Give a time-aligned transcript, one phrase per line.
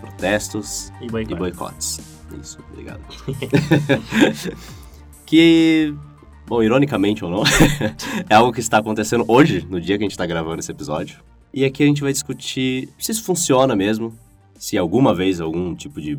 [0.00, 1.34] protestos E boicote.
[1.34, 2.00] e boicotes.
[2.40, 3.00] Isso, obrigado.
[5.26, 5.94] que,
[6.46, 7.42] bom, ironicamente ou não,
[8.28, 11.20] é algo que está acontecendo hoje, no dia que a gente está gravando esse episódio.
[11.52, 14.16] E aqui a gente vai discutir se isso funciona mesmo,
[14.54, 16.18] se alguma vez algum tipo de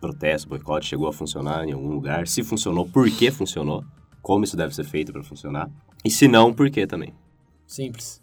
[0.00, 3.84] protesto, boicote chegou a funcionar em algum lugar, se funcionou, por que funcionou,
[4.22, 5.68] como isso deve ser feito para funcionar,
[6.04, 7.12] e se não, por que também.
[7.66, 8.22] Simples.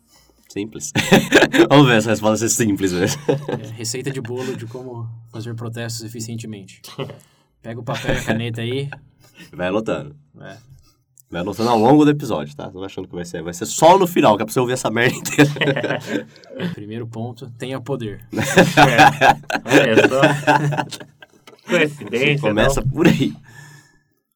[0.56, 0.94] Simples.
[1.70, 3.22] Vamos ver essa resposta ser simples mesmo.
[3.62, 6.82] É, receita de bolo de como fazer protestos eficientemente.
[7.62, 8.90] Pega o papel e a caneta aí.
[9.52, 10.16] Vai anotando.
[10.40, 10.56] É.
[11.30, 12.70] Vai anotando ao longo do episódio, tá?
[12.70, 13.44] Tô achando que vai ser.
[13.44, 16.00] Vai ser só no final, que é pra você ouvir essa merda inteira.
[16.74, 18.26] Primeiro ponto, tenha poder.
[18.32, 18.40] É.
[19.82, 20.22] Olha só.
[21.68, 22.90] Coincidência, Começa não?
[22.92, 23.34] por aí.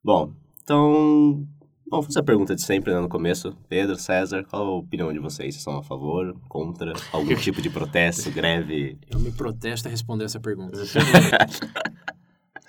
[0.04, 1.48] Bom, então.
[1.90, 3.00] Vamos fazer a pergunta de sempre, né?
[3.00, 3.56] No começo.
[3.68, 5.56] Pedro, César, qual a opinião de vocês?
[5.56, 8.98] Vocês são a favor, contra, algum tipo de protesto, greve?
[9.10, 10.78] Eu me protesto a responder essa pergunta.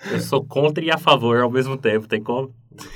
[0.11, 2.51] Eu sou contra e a favor ao mesmo tempo, tem como?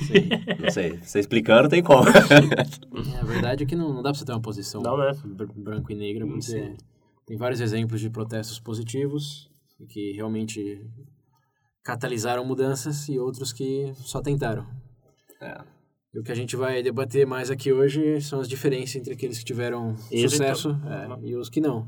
[0.07, 0.29] Sim.
[0.59, 0.97] Não sei.
[0.97, 2.03] Você explicando, tem como.
[2.09, 5.11] É, a verdade é que não, não dá pra você ter uma posição Não, né?
[5.23, 6.75] br- branco e negra, porque Sim.
[7.27, 9.47] tem vários exemplos de protestos positivos
[9.89, 10.81] que realmente
[11.83, 14.65] catalisaram mudanças e outros que só tentaram.
[15.39, 15.57] É.
[16.15, 19.37] E o que a gente vai debater mais aqui hoje são as diferenças entre aqueles
[19.37, 20.29] que tiveram Êxito.
[20.29, 21.85] sucesso é, e os que não.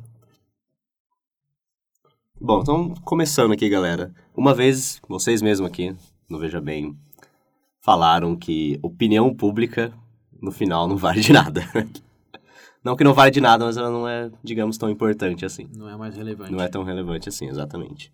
[2.38, 4.14] Bom, então começando aqui, galera.
[4.36, 5.96] Uma vez, vocês mesmos aqui,
[6.30, 6.94] no Veja Bem,
[7.80, 9.94] falaram que opinião pública,
[10.42, 11.62] no final, não vale de nada.
[12.84, 15.68] Não que não vale de nada, mas ela não é, digamos, tão importante assim.
[15.76, 16.52] Não é mais relevante.
[16.54, 18.14] Não é tão relevante assim, exatamente.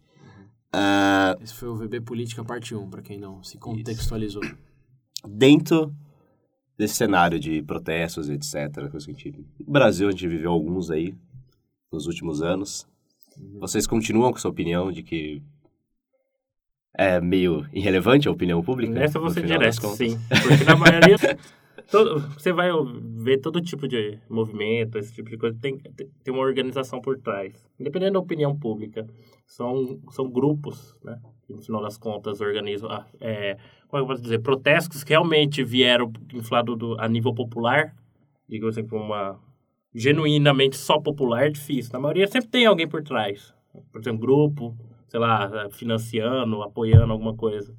[0.72, 4.42] Ah, Esse foi o VB Política parte 1, para quem não se contextualizou.
[5.28, 5.94] Dentro
[6.78, 10.90] desse cenário de protestos, etc., coisa que a gente, no Brasil a gente viveu alguns
[10.90, 11.16] aí
[11.92, 12.88] nos últimos anos.
[13.60, 15.42] Vocês continuam com sua opinião de que
[16.96, 18.94] é meio irrelevante a opinião pública?
[18.94, 20.18] Nessa você direto, sim.
[20.30, 21.16] Porque na maioria.
[21.90, 22.70] todo- você vai
[23.24, 27.54] ver todo tipo de movimento, esse tipo de coisa, tem tem uma organização por trás.
[27.80, 29.08] Independente da opinião pública.
[29.46, 31.20] São, são grupos, né?
[31.46, 32.90] Que no final das contas organizam.
[32.90, 33.56] ah, É,
[33.88, 34.40] como é que eu posso dizer?
[34.40, 37.96] Protestos que realmente vieram inflado do, a nível popular.
[38.48, 39.40] Digamos assim, uma.
[39.94, 41.94] Genuinamente só popular é difícil.
[41.94, 43.54] Na maioria sempre tem alguém por trás.
[43.92, 44.76] Por exemplo, grupo,
[45.08, 47.76] sei lá, financiando, apoiando alguma coisa.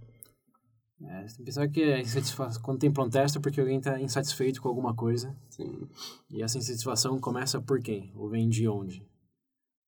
[1.02, 4.00] É, você tem que pensar que a insatisfa- quando tem protesto é porque alguém está
[4.00, 5.36] insatisfeito com alguma coisa.
[5.50, 5.88] Sim.
[6.30, 8.12] E essa insatisfação começa por quem?
[8.14, 9.04] Ou vem de onde?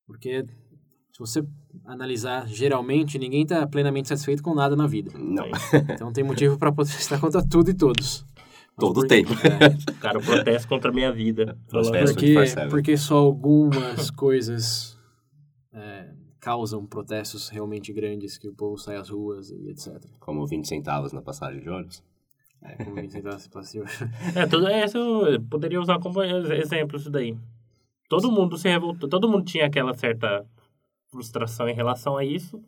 [0.07, 0.45] Porque
[1.17, 1.43] se você
[1.87, 5.11] analisar, geralmente ninguém está plenamente satisfeito com nada na vida.
[5.19, 5.47] Não,
[5.95, 8.23] Então tem motivo para protestar contra tudo e todos.
[8.35, 9.31] Mas todo por- tempo.
[9.33, 11.57] É, Cara, eu protesto contra a minha vida.
[11.69, 12.15] Protesto.
[12.17, 12.69] porque, 24/7.
[12.69, 14.99] porque só algumas coisas
[15.73, 19.95] é, causam protestos realmente grandes que o povo sai às ruas e etc.
[20.21, 22.03] Como 20 centavos na passagem de ônibus.
[22.63, 23.81] É, como bem tentar se passar.
[24.35, 27.35] É, tudo é, isso eu poderia usar como ex- exemplo isso daí.
[28.09, 30.45] Todo mundo se revoltou, todo mundo tinha aquela certa
[31.11, 32.63] frustração em relação a isso,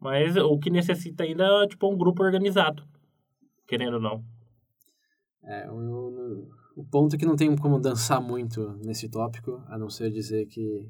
[0.00, 2.82] mas o que necessita ainda é tipo um grupo organizado,
[3.66, 4.24] querendo ou não.
[5.42, 9.88] É, o, o- ponto é que não tem como dançar muito nesse tópico, a não
[9.90, 10.88] ser dizer que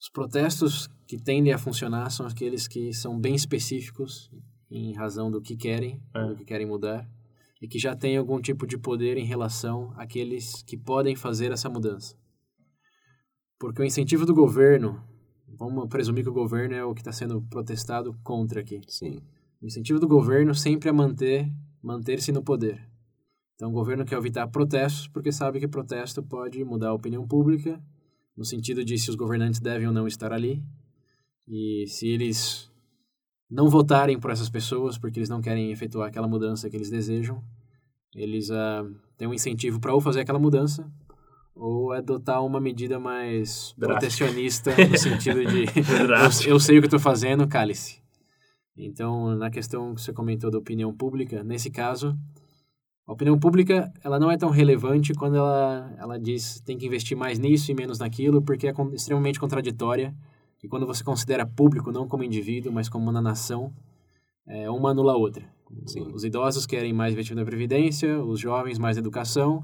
[0.00, 4.30] os protestos que tendem a funcionar são aqueles que são bem específicos
[4.70, 6.24] em razão do que querem, É.
[6.28, 7.06] do que querem mudar,
[7.60, 11.68] e que já têm algum tipo de poder em relação àqueles que podem fazer essa
[11.68, 12.16] mudança.
[13.58, 15.04] Porque o incentivo do governo,
[15.60, 18.80] vamos presumir que o governo é o que está sendo protestado contra aqui.
[18.88, 19.20] Sim.
[19.60, 21.52] O incentivo do governo sempre é manter
[21.82, 22.88] manter-se no poder.
[23.54, 27.82] Então o governo quer evitar protestos porque sabe que protesto pode mudar a opinião pública,
[28.34, 30.62] no sentido de se os governantes devem ou não estar ali.
[31.46, 32.70] E se eles
[33.50, 37.42] não votarem por essas pessoas porque eles não querem efetuar aquela mudança que eles desejam,
[38.14, 38.86] eles ah,
[39.18, 40.90] têm um incentivo para ou fazer aquela mudança
[41.60, 43.86] ou adotar uma medida mais Drástica.
[43.86, 45.66] protecionista no sentido de
[46.46, 48.00] eu, eu sei o que estou fazendo, cale-se.
[48.74, 52.16] Então, na questão que você comentou da opinião pública, nesse caso,
[53.06, 57.14] a opinião pública ela não é tão relevante quando ela, ela diz tem que investir
[57.14, 60.14] mais nisso e menos naquilo, porque é extremamente contraditória
[60.58, 63.70] que quando você considera público não como indivíduo, mas como uma nação,
[64.46, 65.44] é, uma anula a outra.
[65.86, 66.10] Sim.
[66.14, 69.62] Os idosos querem mais investimento na previdência, os jovens mais educação,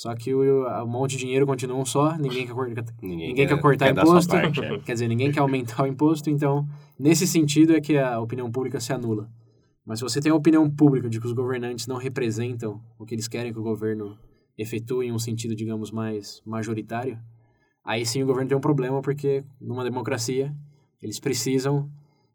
[0.00, 3.46] só que o, um monte de dinheiro continua um só, ninguém quer, cortar, Ninguém, ninguém
[3.46, 4.78] quer, cortar quer dar sua imposto, parte, é.
[4.80, 6.66] quer dizer, ninguém quer aumentar o imposto, então,
[6.98, 9.30] nesse sentido é que a opinião pública se anula.
[9.84, 13.14] Mas se você tem a opinião pública de que os governantes não representam o que
[13.14, 14.18] eles querem que o governo
[14.56, 17.18] efetue em um sentido, digamos, mais majoritário,
[17.84, 20.50] aí sim o governo tem um problema, porque numa democracia
[21.02, 21.90] eles precisam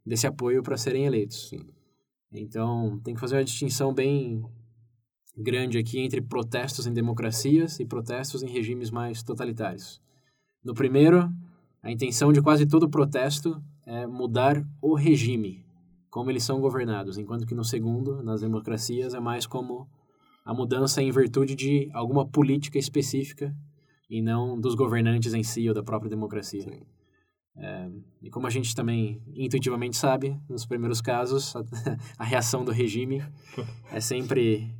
[0.05, 1.49] desse apoio para serem eleitos.
[2.31, 4.45] Então, tem que fazer uma distinção bem
[5.37, 10.01] grande aqui entre protestos em democracias e protestos em regimes mais totalitários.
[10.63, 11.29] No primeiro,
[11.83, 15.63] a intenção de quase todo protesto é mudar o regime,
[16.09, 19.87] como eles são governados, enquanto que no segundo, nas democracias, é mais como
[20.43, 23.55] a mudança em virtude de alguma política específica
[24.09, 26.65] e não dos governantes em si ou da própria democracia.
[27.57, 27.89] É,
[28.21, 31.63] e como a gente também intuitivamente sabe, nos primeiros casos, a,
[32.19, 33.23] a reação do regime
[33.91, 34.73] é sempre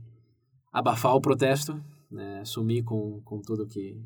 [0.76, 1.82] abafar o protesto,
[2.12, 3.98] né, sumir com, com tudo que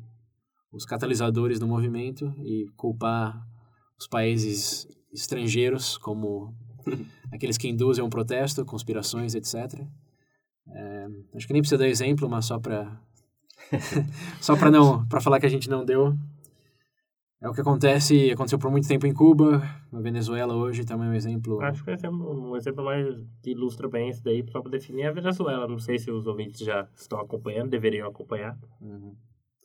[0.72, 3.44] os catalisadores do movimento e culpar
[3.98, 6.54] os países estrangeiros como
[7.34, 9.84] aqueles que induzem um protesto, conspirações, etc.
[10.68, 13.02] É, acho que nem precisa dar exemplo, mas só para
[14.40, 16.16] só para não para falar que a gente não deu
[17.42, 21.10] é o que acontece aconteceu por muito tempo em Cuba na Venezuela hoje também é
[21.10, 23.06] um exemplo Acho que esse é um exemplo mais
[23.42, 25.66] que ilustra bem isso daí só para definir a Venezuela.
[25.66, 28.58] Não sei se os ouvintes já estão acompanhando, deveriam acompanhar.
[28.80, 29.14] Uhum.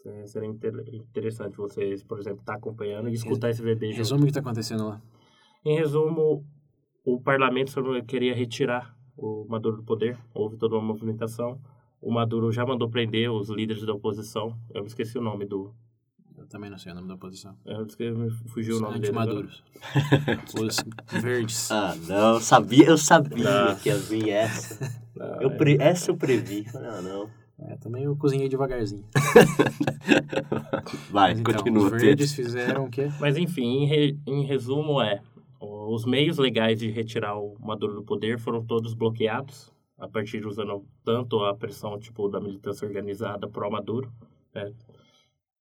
[0.06, 3.98] É, Seria inter- interessante vocês, por exemplo, estar acompanhando e escutar esse junto.
[3.98, 5.02] resume o que está acontecendo lá
[5.66, 6.46] Em resumo,
[7.04, 7.74] o parlamento
[8.04, 10.18] queria retirar o Maduro do poder.
[10.34, 11.60] Houve toda uma movimentação.
[12.02, 14.56] O Maduro já mandou prender os líderes da oposição.
[14.74, 15.74] Eu me esqueci o nome do.
[16.46, 19.08] Eu também não sei o nome da oposição Eu me fugiu o nome dele.
[19.08, 19.64] antimaduros
[20.60, 20.78] os
[21.22, 23.76] verdes Ah, não, sabia, eu sabia Não.
[23.76, 25.06] que ia vir essa.
[25.18, 25.56] Ah, Eu é.
[25.56, 26.66] pre- essa eu previ.
[26.76, 27.30] Ah, não.
[27.58, 29.06] é, também eu cozinhei devagarzinho
[31.10, 31.86] Vai, Mas então, continua.
[31.86, 35.22] os verdes fizeram o quê Mas enfim, em, re- em resumo é,
[35.60, 40.48] os meios legais de retirar o Maduro do poder foram todos bloqueados, a partir de
[40.48, 44.12] usando tanto a pressão tipo da militância organizada pro Maduro,
[44.54, 44.74] né?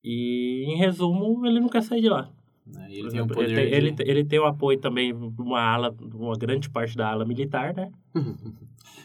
[0.04, 2.28] E em resumo, ele não quer sair de lá.
[2.70, 5.12] Por ele tem um exemplo, poder ele, tem, de- ele, ele tem o apoio também
[5.12, 7.90] de uma ala, de uma grande parte da ala militar, né?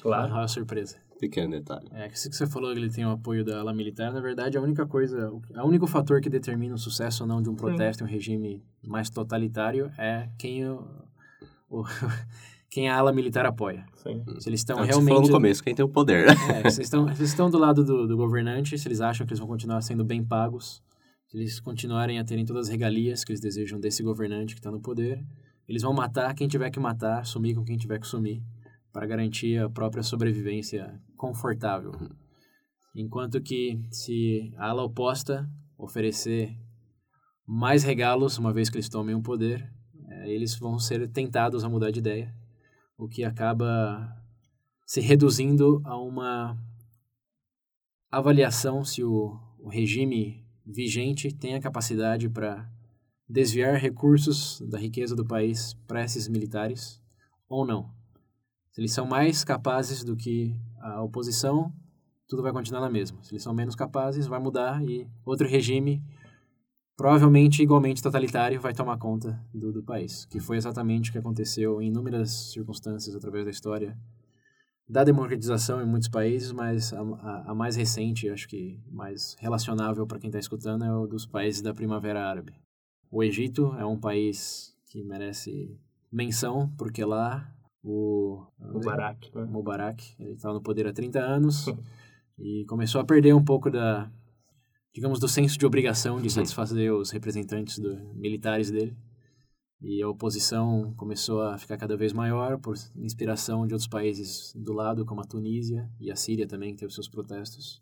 [0.01, 0.33] Claro.
[0.33, 0.95] Ah, surpresa.
[1.19, 1.85] Pequeno detalhe.
[1.91, 4.21] É, que isso que você falou que ele tem o apoio da ala militar, na
[4.21, 7.55] verdade, a única coisa, o único fator que determina o sucesso ou não de um
[7.55, 10.87] protesto em um regime mais totalitário é quem o,
[11.69, 11.83] o-
[12.71, 13.85] quem a ala militar apoia.
[13.95, 14.23] Sim.
[14.39, 16.29] Se eles estão É que você falou realmente no começo, quem tem o poder.
[16.29, 19.27] É, se eles estão, se eles estão do lado do, do governante, se eles acham
[19.27, 20.81] que eles vão continuar sendo bem pagos,
[21.29, 24.71] se eles continuarem a terem todas as regalias que eles desejam desse governante que está
[24.71, 25.23] no poder,
[25.67, 28.41] eles vão matar quem tiver que matar, sumir com quem tiver que sumir,
[28.91, 31.91] para garantir a própria sobrevivência confortável.
[32.95, 35.47] Enquanto que, se a ala oposta
[35.77, 36.57] oferecer
[37.45, 39.71] mais regalos, uma vez que eles tomem o poder,
[40.07, 42.35] eh, eles vão ser tentados a mudar de ideia,
[42.97, 44.19] o que acaba
[44.83, 46.57] se reduzindo a uma
[48.09, 52.69] avaliação se o, o regime vigente tem a capacidade para
[53.28, 57.02] desviar recursos da riqueza do país para esses militares
[57.47, 57.90] ou não.
[58.71, 61.73] Se eles são mais capazes do que a oposição,
[62.28, 63.21] tudo vai continuar na mesma.
[63.23, 66.04] Se eles são menos capazes, vai mudar e outro regime,
[66.95, 70.26] provavelmente igualmente totalitário, vai tomar conta do, do país.
[70.26, 73.97] Que foi exatamente o que aconteceu em inúmeras circunstâncias através da história
[74.89, 80.07] da democratização em muitos países, mas a, a, a mais recente, acho que mais relacionável
[80.07, 82.53] para quem está escutando, é o dos países da Primavera Árabe.
[83.11, 85.79] O Egito é um país que merece
[86.11, 87.53] menção, porque lá
[87.83, 89.45] o Mubarak, né?
[89.45, 91.65] Mubarak, ele estava no poder há 30 anos
[92.37, 94.11] e começou a perder um pouco da,
[94.93, 98.97] digamos, do senso de obrigação de satisfazer os representantes do, militares dele.
[99.81, 104.74] E a oposição começou a ficar cada vez maior por inspiração de outros países do
[104.74, 107.81] lado, como a Tunísia e a Síria também, que teve seus protestos.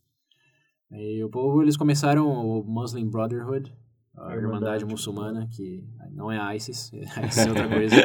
[0.91, 3.73] E o povo, eles começaram o Muslim Brotherhood,
[4.17, 6.91] a A Irmandade Irmandade Muçulmana, que não é ISIS,
[7.27, 7.95] ISIS é outra coisa.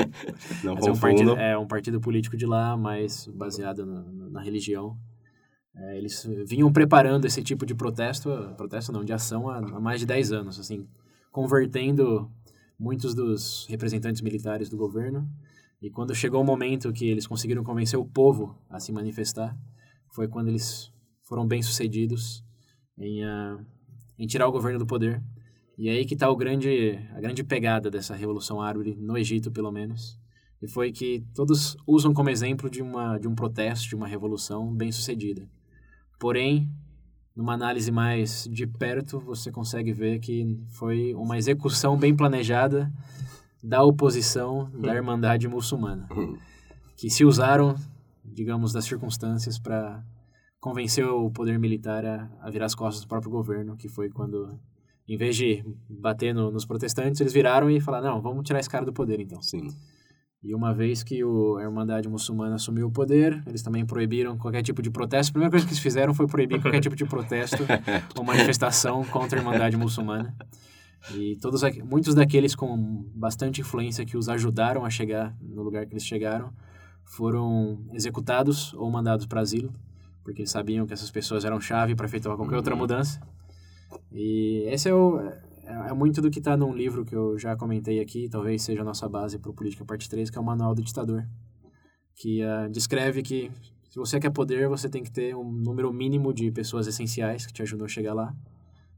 [0.64, 4.42] Não Mas é um, partido, é um partido político de lá, mas baseado na, na
[4.42, 4.96] religião.
[5.74, 10.00] É, eles vinham preparando esse tipo de protesto, protesto não, de ação há, há mais
[10.00, 10.86] de 10 anos, assim,
[11.30, 12.30] convertendo
[12.78, 15.28] muitos dos representantes militares do governo.
[15.80, 19.56] E quando chegou o momento que eles conseguiram convencer o povo a se manifestar,
[20.12, 22.44] foi quando eles foram bem-sucedidos
[22.98, 23.58] em, ah,
[24.18, 25.22] em tirar o governo do poder.
[25.76, 29.72] E aí que está o grande, a grande pegada dessa Revolução Árabe, no Egito pelo
[29.72, 30.18] menos.
[30.60, 34.72] E foi que todos usam como exemplo de, uma, de um protesto, de uma revolução
[34.72, 35.48] bem sucedida.
[36.20, 36.70] Porém,
[37.34, 42.92] numa análise mais de perto, você consegue ver que foi uma execução bem planejada
[43.62, 46.08] da oposição da Irmandade Muçulmana,
[46.96, 47.74] que se usaram,
[48.24, 50.04] digamos, das circunstâncias para
[50.60, 54.58] convencer o poder militar a, a virar as costas do próprio governo, que foi quando,
[55.08, 58.70] em vez de bater no, nos protestantes, eles viraram e falaram, não, vamos tirar esse
[58.70, 59.40] cara do poder, então.
[59.42, 59.68] Sim.
[60.42, 64.62] E uma vez que o, a Irmandade Muçulmana assumiu o poder, eles também proibiram qualquer
[64.62, 65.30] tipo de protesto.
[65.30, 67.62] A primeira coisa que eles fizeram foi proibir qualquer tipo de protesto
[68.18, 70.34] ou manifestação contra a Irmandade Muçulmana.
[71.14, 75.92] E todos muitos daqueles com bastante influência que os ajudaram a chegar no lugar que
[75.92, 76.52] eles chegaram
[77.04, 79.72] foram executados ou mandados para asilo,
[80.24, 82.80] porque eles sabiam que essas pessoas eram chave para efetuar qualquer outra uhum.
[82.80, 83.20] mudança.
[84.10, 85.20] E esse é o
[85.64, 88.82] é, é muito do que está num livro que eu já comentei aqui, talvez seja
[88.82, 91.26] a nossa base para o Política Parte 3, que é o Manual do Ditador,
[92.14, 93.50] que uh, descreve que
[93.88, 97.52] se você quer poder, você tem que ter um número mínimo de pessoas essenciais que
[97.52, 98.34] te ajudam a chegar lá.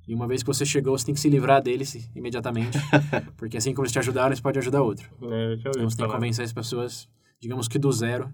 [0.06, 2.78] E uma vez que você chegou, você tem que se livrar deles imediatamente,
[3.36, 5.10] porque assim como eles te ajudaram, eles podem ajudar outro.
[5.22, 7.08] É, então você tem que convencer as pessoas,
[7.40, 8.30] digamos que do zero,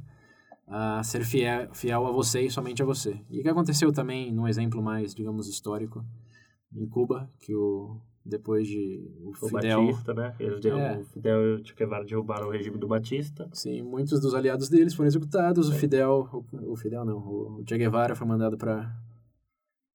[0.66, 3.20] a ser fiel, fiel a você e somente a você.
[3.30, 6.04] E o que aconteceu também, num exemplo mais, digamos, histórico,
[6.74, 9.86] em Cuba, que o depois de o, o Fidel...
[9.86, 10.34] Batista, né?
[10.38, 10.98] Eles é.
[10.98, 13.48] O Fidel e o Che Guevara derrubaram o regime do Batista.
[13.52, 15.68] Sim, muitos dos aliados deles foram executados.
[15.68, 16.28] O Fidel...
[16.32, 18.94] O, o Fidel não, o Che Guevara foi mandado para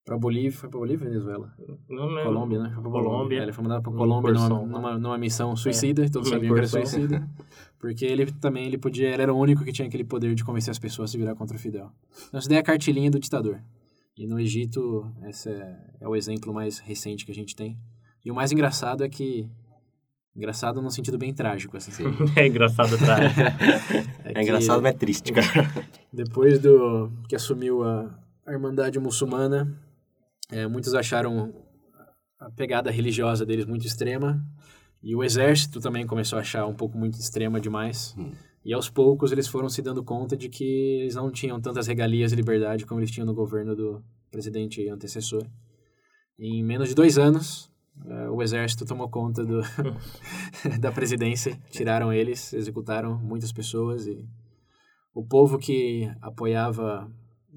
[0.05, 1.51] para Bolívia, foi para Bolívia Venezuela?
[1.89, 2.25] Não lembro.
[2.25, 2.69] Colômbia, né?
[2.71, 3.39] Foi pra Colômbia.
[3.39, 6.09] É, ele foi mandado para Colômbia numa, numa, numa, missão suicida, é.
[6.09, 7.27] todos sabiam que era suicida.
[7.79, 10.69] Porque ele também, ele podia, ele era o único que tinha aquele poder de convencer
[10.69, 11.91] as pessoas a se virar contra o Fidel.
[12.27, 13.59] Então, essa daí é a cartilhinha do ditador.
[14.15, 17.75] E no Egito, esse é, é o exemplo mais recente que a gente tem.
[18.25, 19.47] E o mais engraçado é que.
[20.35, 22.03] Engraçado num sentido bem trágico, assim.
[22.35, 23.39] é engraçado trágico.
[24.25, 25.71] é, é engraçado, mas é triste, cara.
[26.11, 29.71] Depois do que assumiu a, a Irmandade Muçulmana,
[30.51, 31.53] é, muitos acharam
[32.39, 34.43] a pegada religiosa deles muito extrema.
[35.01, 38.15] E o exército também começou a achar um pouco muito extrema demais.
[38.17, 38.31] Hum.
[38.65, 42.31] E aos poucos eles foram se dando conta de que eles não tinham tantas regalias
[42.31, 45.45] e liberdade como eles tinham no governo do presidente antecessor.
[46.37, 47.71] Em menos de dois anos,
[48.03, 49.61] Uh, o exército tomou conta do,
[50.79, 54.27] da presidência, tiraram eles, executaram muitas pessoas e
[55.13, 57.09] o povo que apoiava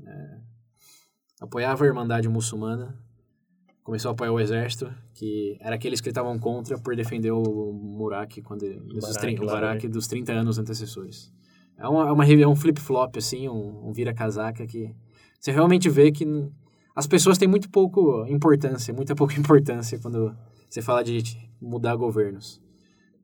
[0.07, 0.39] é,
[1.41, 2.97] apoiava a Irmandade Muçulmana
[3.89, 8.43] começou a apoiar o exército, que era aqueles que estavam contra por defender o Murak
[8.43, 11.33] quando o Barak, o Barak dos 30 anos antecessores.
[11.79, 14.95] É uma, é uma é um flip-flop assim, um, um vira-casaca que
[15.41, 16.27] você realmente vê que
[16.99, 20.35] as pessoas têm muito pouco importância, muita pouca importância quando
[20.69, 21.23] você fala de
[21.63, 22.61] mudar governos.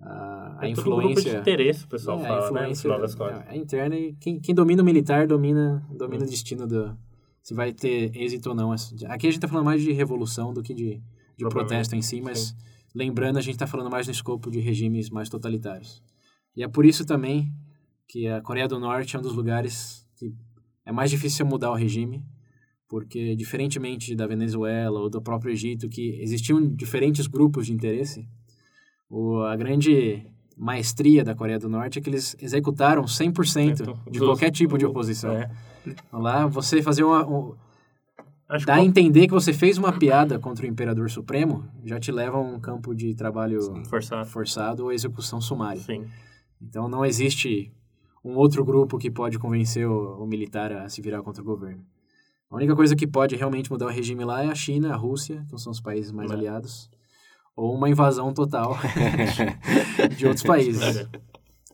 [0.01, 1.15] A, a é influência.
[1.15, 3.45] Grupo de interesse, o pessoal é, fala, a influência, né?
[3.49, 6.27] É, é interna e quem, quem domina o militar domina, domina hum.
[6.29, 6.97] o destino do.
[7.43, 8.71] Se vai ter êxito ou não.
[8.71, 11.03] Aqui a gente está falando mais de revolução do que de,
[11.37, 12.55] de protesto em si, mas Sim.
[12.95, 16.01] lembrando, a gente está falando mais no escopo de regimes mais totalitários.
[16.57, 17.53] E é por isso também
[18.07, 20.33] que a Coreia do Norte é um dos lugares que
[20.87, 22.25] é mais difícil mudar o regime,
[22.95, 28.25] porque diferentemente da Venezuela ou do próprio Egito, que existiam diferentes grupos de interesse,
[29.11, 30.25] o, a grande
[30.57, 35.33] maestria da Coreia do Norte é que eles executaram 100% de qualquer tipo de oposição.
[35.33, 35.51] É.
[36.13, 37.27] Lá, você fazer uma...
[37.29, 37.57] Um,
[38.65, 42.37] Dá a entender que você fez uma piada contra o Imperador Supremo, já te leva
[42.37, 44.29] a um campo de trabalho forçado.
[44.29, 45.83] forçado ou execução sumária.
[45.83, 46.05] Sim.
[46.63, 47.73] Então não existe
[48.25, 51.85] um outro grupo que pode convencer o, o militar a se virar contra o governo.
[52.55, 55.45] A única coisa que pode realmente mudar o regime lá é a China, a Rússia,
[55.51, 56.35] que são os países mais é.
[56.35, 56.89] aliados,
[57.57, 58.79] ou uma invasão total
[60.17, 61.09] de outros países.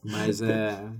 [0.02, 0.90] Mas é,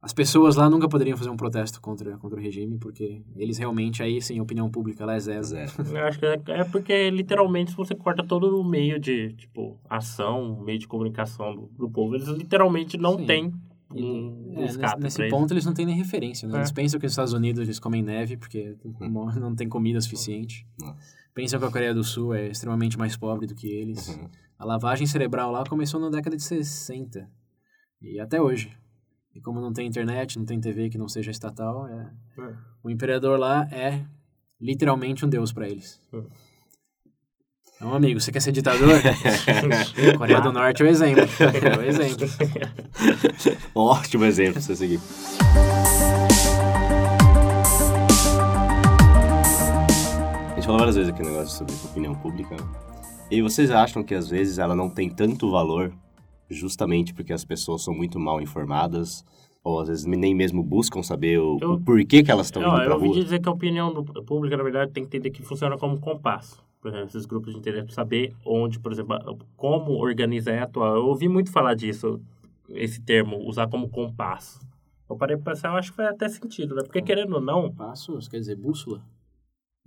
[0.00, 4.02] as pessoas lá nunca poderiam fazer um protesto contra, contra o regime, porque eles realmente,
[4.02, 5.44] aí sim, a opinião pública lá é zero.
[5.44, 5.70] zero.
[5.92, 10.62] Eu acho que é, é porque, literalmente, você corta todo o meio de, tipo, ação,
[10.64, 13.52] meio de comunicação do, do povo, eles literalmente não têm
[13.90, 16.54] um, é, nesse, nesse ponto eles não têm nem referência, né?
[16.54, 16.58] É.
[16.58, 19.30] Eles pensam que nos Estados Unidos eles comem neve porque uhum.
[19.40, 20.66] não tem comida suficiente.
[20.80, 20.94] Uhum.
[21.34, 24.08] Pensam que a Coreia do Sul é extremamente mais pobre do que eles.
[24.08, 24.28] Uhum.
[24.58, 27.30] A lavagem cerebral lá começou na década de 60
[28.02, 28.76] e até hoje.
[29.34, 32.12] E como não tem internet, não tem TV que não seja estatal, é...
[32.38, 32.54] é.
[32.82, 34.04] o imperador lá é
[34.60, 36.00] literalmente um deus para eles.
[37.80, 38.88] Então, amigo, você quer ser ditador?
[40.18, 41.22] Coreia do Norte é o exemplo.
[41.22, 42.26] É o exemplo.
[43.74, 45.00] Ótimo exemplo pra você seguir.
[50.50, 52.56] A gente falou várias vezes aqui no negócio sobre opinião pública.
[53.30, 55.92] E vocês acham que às vezes ela não tem tanto valor
[56.50, 59.24] justamente porque as pessoas são muito mal informadas?
[59.62, 62.70] Ou às vezes nem mesmo buscam saber o, Eu- o porquê que elas estão Não,
[62.70, 63.22] indo pra eu ouvi rua?
[63.22, 66.62] dizer que a opinião do- pública, na verdade, tem que entender que funciona como compasso.
[66.80, 69.18] Por exemplo, esses grupos de interesse, saber onde, por exemplo,
[69.56, 70.96] como organizar e atuar.
[70.96, 72.20] Eu ouvi muito falar disso,
[72.70, 74.60] esse termo, usar como compasso.
[75.10, 76.82] Eu parei pra pensar, eu acho que faz até sentido, né?
[76.82, 79.02] Porque querendo ou não, Passos, quer dizer, bússola?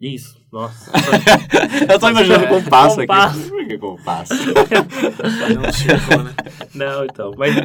[0.02, 0.92] isso, nossa.
[1.88, 3.08] Eu tô imaginando compasso aqui.
[3.08, 3.50] Compasso.
[3.50, 4.34] Por que compasso?
[4.34, 6.34] Um círculo, né?
[6.74, 7.56] não, então, mas...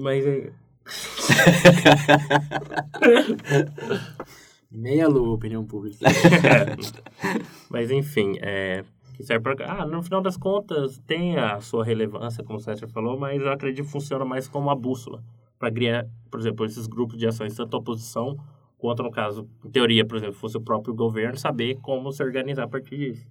[0.00, 0.50] mas é,
[4.72, 5.98] Meia lua, opinião pública.
[7.70, 12.42] Mas enfim, é, que serve pra, ah, no final das contas tem a sua relevância,
[12.42, 15.22] como o César falou, mas eu acredito que funciona mais como uma bússola
[15.58, 18.36] para criar, por exemplo, esses grupos de ações, tanto a oposição
[18.78, 22.64] quanto, no caso, em teoria, por exemplo, fosse o próprio governo, saber como se organizar
[22.64, 23.26] a partir disso.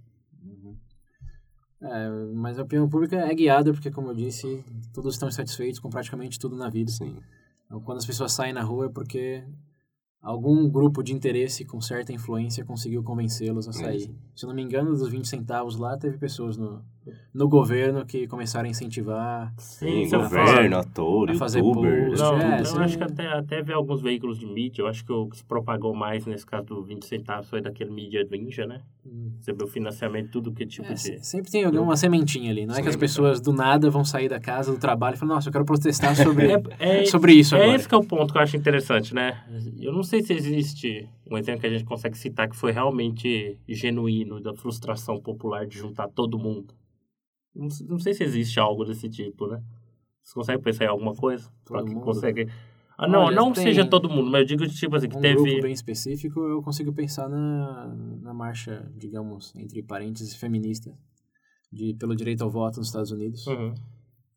[1.81, 5.89] É, mas a opinião pública é guiada porque, como eu disse, todos estão insatisfeitos com
[5.89, 6.91] praticamente tudo na vida.
[6.91, 7.17] Sim.
[7.65, 9.43] Então, quando as pessoas saem na rua é porque
[10.21, 13.97] algum grupo de interesse com certa influência conseguiu convencê-los a sair.
[13.97, 14.15] Isso.
[14.35, 16.83] Se eu não me engano, dos 20 centavos lá, teve pessoas no,
[17.33, 19.53] no governo que começaram a incentivar.
[19.57, 20.79] Sim, você governo, fala.
[20.79, 22.07] ator, a fazer youtuber.
[22.09, 22.77] post, Não, é, eu sim.
[22.79, 25.43] acho que até, até vi alguns veículos de mídia, eu acho que o que se
[25.45, 28.81] propagou mais nesse caso do 20 centavos foi daquele mídia ninja, né?
[29.37, 30.99] Recebeu financiamento, tudo que tipo É, de...
[31.01, 32.65] se- sempre tem alguma sementinha ali.
[32.65, 32.99] Não é que as Sim.
[32.99, 36.15] pessoas do nada vão sair da casa, do trabalho e falam, nossa, eu quero protestar
[36.15, 37.75] sobre, É, é- sobre isso É agora.
[37.77, 39.41] esse que é o ponto que eu acho interessante, né?
[39.79, 43.57] Eu não sei se existe um exemplo que a gente consegue citar que foi realmente
[43.67, 46.73] genuíno da frustração popular de juntar todo mundo.
[47.55, 49.63] Não, não sei se existe algo desse tipo, né?
[50.21, 51.49] Você consegue pensar em alguma coisa?
[51.65, 52.03] Todo que mundo?
[52.03, 52.47] consegue...
[52.97, 55.21] Ah, não, Olha, não tem seja todo mundo, mas eu digo tipo assim, que um
[55.21, 55.41] teve...
[55.41, 57.87] grupo bem específico, eu consigo pensar na,
[58.21, 60.95] na marcha, digamos, entre parênteses, feminista,
[61.71, 63.47] de, pelo direito ao voto nos Estados Unidos.
[63.47, 63.73] Uhum.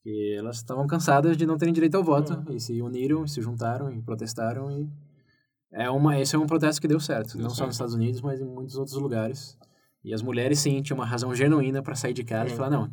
[0.07, 2.57] E elas estavam cansadas de não terem direito ao voto Uhum.
[2.57, 4.88] e se uniram, se juntaram e protestaram e
[5.75, 8.41] é uma esse é um protesto que deu certo, não só nos Estados Unidos, mas
[8.41, 9.59] em muitos outros lugares.
[10.03, 12.91] E as mulheres sim tinham uma razão genuína para sair de casa e falar não,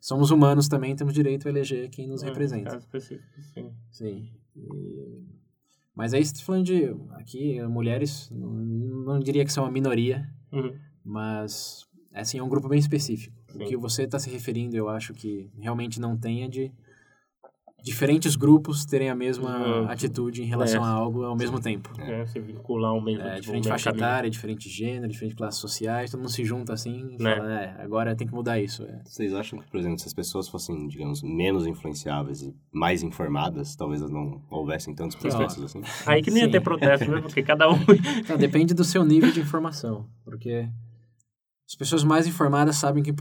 [0.00, 2.70] somos humanos também, temos direito a eleger quem nos É, representa.
[2.70, 3.70] caso específico, sim.
[3.90, 4.30] Sim.
[4.56, 5.26] E-
[5.94, 6.94] Mas aí, você tá falando de.
[7.14, 10.74] Aqui, mulheres, não, não diria que são uma minoria, Uhum.
[11.04, 13.34] mas assim, é um grupo bem específico.
[13.48, 13.64] O Sim.
[13.64, 16.70] que você está se referindo, eu acho que realmente não tem é de
[17.86, 19.88] diferentes grupos terem a mesma Uhum.
[19.88, 20.88] atitude em relação É.
[20.88, 21.88] a algo ao mesmo tempo.
[22.00, 24.04] É, se vincular ao mesmo, É, tipo, diferente faixa caminho.
[24.04, 27.36] etária, diferente gênero, diferente classes sociais, todo mundo se junta assim e Né.
[27.36, 28.82] fala, é, agora tem que mudar isso.
[28.82, 29.00] É.
[29.04, 33.76] Vocês acham que, por exemplo, se as pessoas fossem, digamos, menos influenciáveis e mais informadas,
[33.76, 35.80] talvez não houvessem tantos protestos assim?
[36.06, 37.76] Aí que não ia ter protesto mesmo, porque cada um...
[38.18, 40.68] Então, depende do seu nível de informação, porque
[41.68, 43.12] as pessoas mais informadas sabem que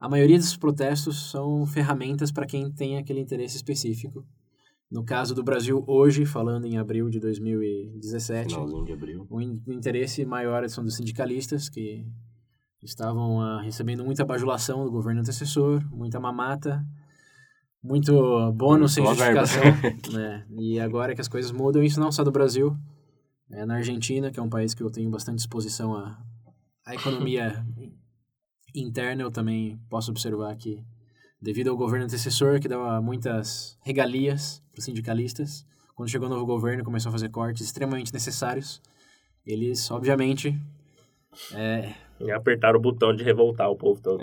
[0.00, 4.24] a maioria desses protestos são ferramentas para quem tem aquele interesse específico.
[4.90, 9.26] No caso do Brasil hoje, falando em abril de 2017, Finalzinho de abril.
[9.28, 12.06] o in- o interesse maior são dos sindicalistas que
[12.82, 16.82] estavam ah, recebendo muita bajulação do governo antecessor, muita mamata,
[17.82, 18.12] muito
[18.52, 19.62] bônus sem justificação.
[20.12, 20.46] né?
[20.58, 22.76] E agora que as coisas mudam, isso não só do Brasil,
[23.50, 26.18] é na Argentina, que é um país que eu tenho bastante exposição à,
[26.86, 27.64] à economia
[28.80, 30.82] interna, eu também posso observar que,
[31.40, 36.46] devido ao governo antecessor, que dava muitas regalias para os sindicalistas, quando chegou o novo
[36.46, 38.80] governo começou a fazer cortes extremamente necessários,
[39.44, 40.56] eles, obviamente,
[41.52, 44.22] é, E apertaram o botão de revoltar o povo todo.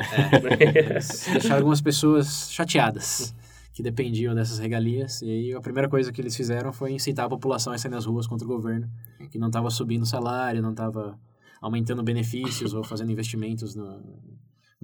[0.59, 3.33] eles deixaram algumas pessoas chateadas
[3.73, 5.21] que dependiam dessas regalias.
[5.21, 8.05] E aí a primeira coisa que eles fizeram foi incitar a população a sair nas
[8.05, 8.89] ruas contra o governo,
[9.29, 11.19] que não estava subindo salário, não estava
[11.61, 14.01] aumentando benefícios ou fazendo investimentos no,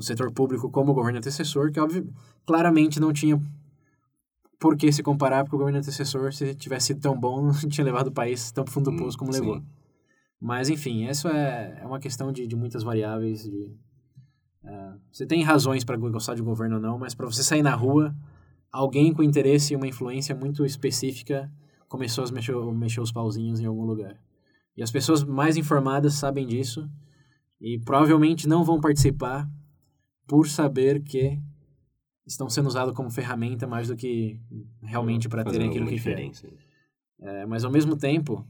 [0.01, 2.11] no setor público como o governo antecessor, que óbvio,
[2.45, 3.39] claramente não tinha
[4.59, 7.85] por que se comparar, porque o governo antecessor, se tivesse sido tão bom, não tinha
[7.85, 9.39] levado o país tão fundo do poço como Hum, Sim.
[9.41, 9.63] levou.
[10.39, 13.43] Mas, enfim, isso é, é uma questão de, de muitas variáveis.
[13.43, 13.71] De,
[14.63, 17.75] é, você tem razões para gostar de governo ou não, mas para você sair na
[17.75, 18.15] rua,
[18.71, 21.51] alguém com interesse e uma influência muito específica
[21.87, 24.19] começou a mexer, mexer os pauzinhos em algum lugar.
[24.75, 26.89] E as pessoas mais informadas sabem disso
[27.59, 29.47] e provavelmente não vão participar
[30.31, 31.37] por saber que
[32.25, 34.39] estão sendo usados como ferramenta mais do que
[34.81, 36.31] realmente para terem aquilo que querem.
[36.31, 36.47] diferença.
[37.19, 38.47] É, mas ao mesmo tempo,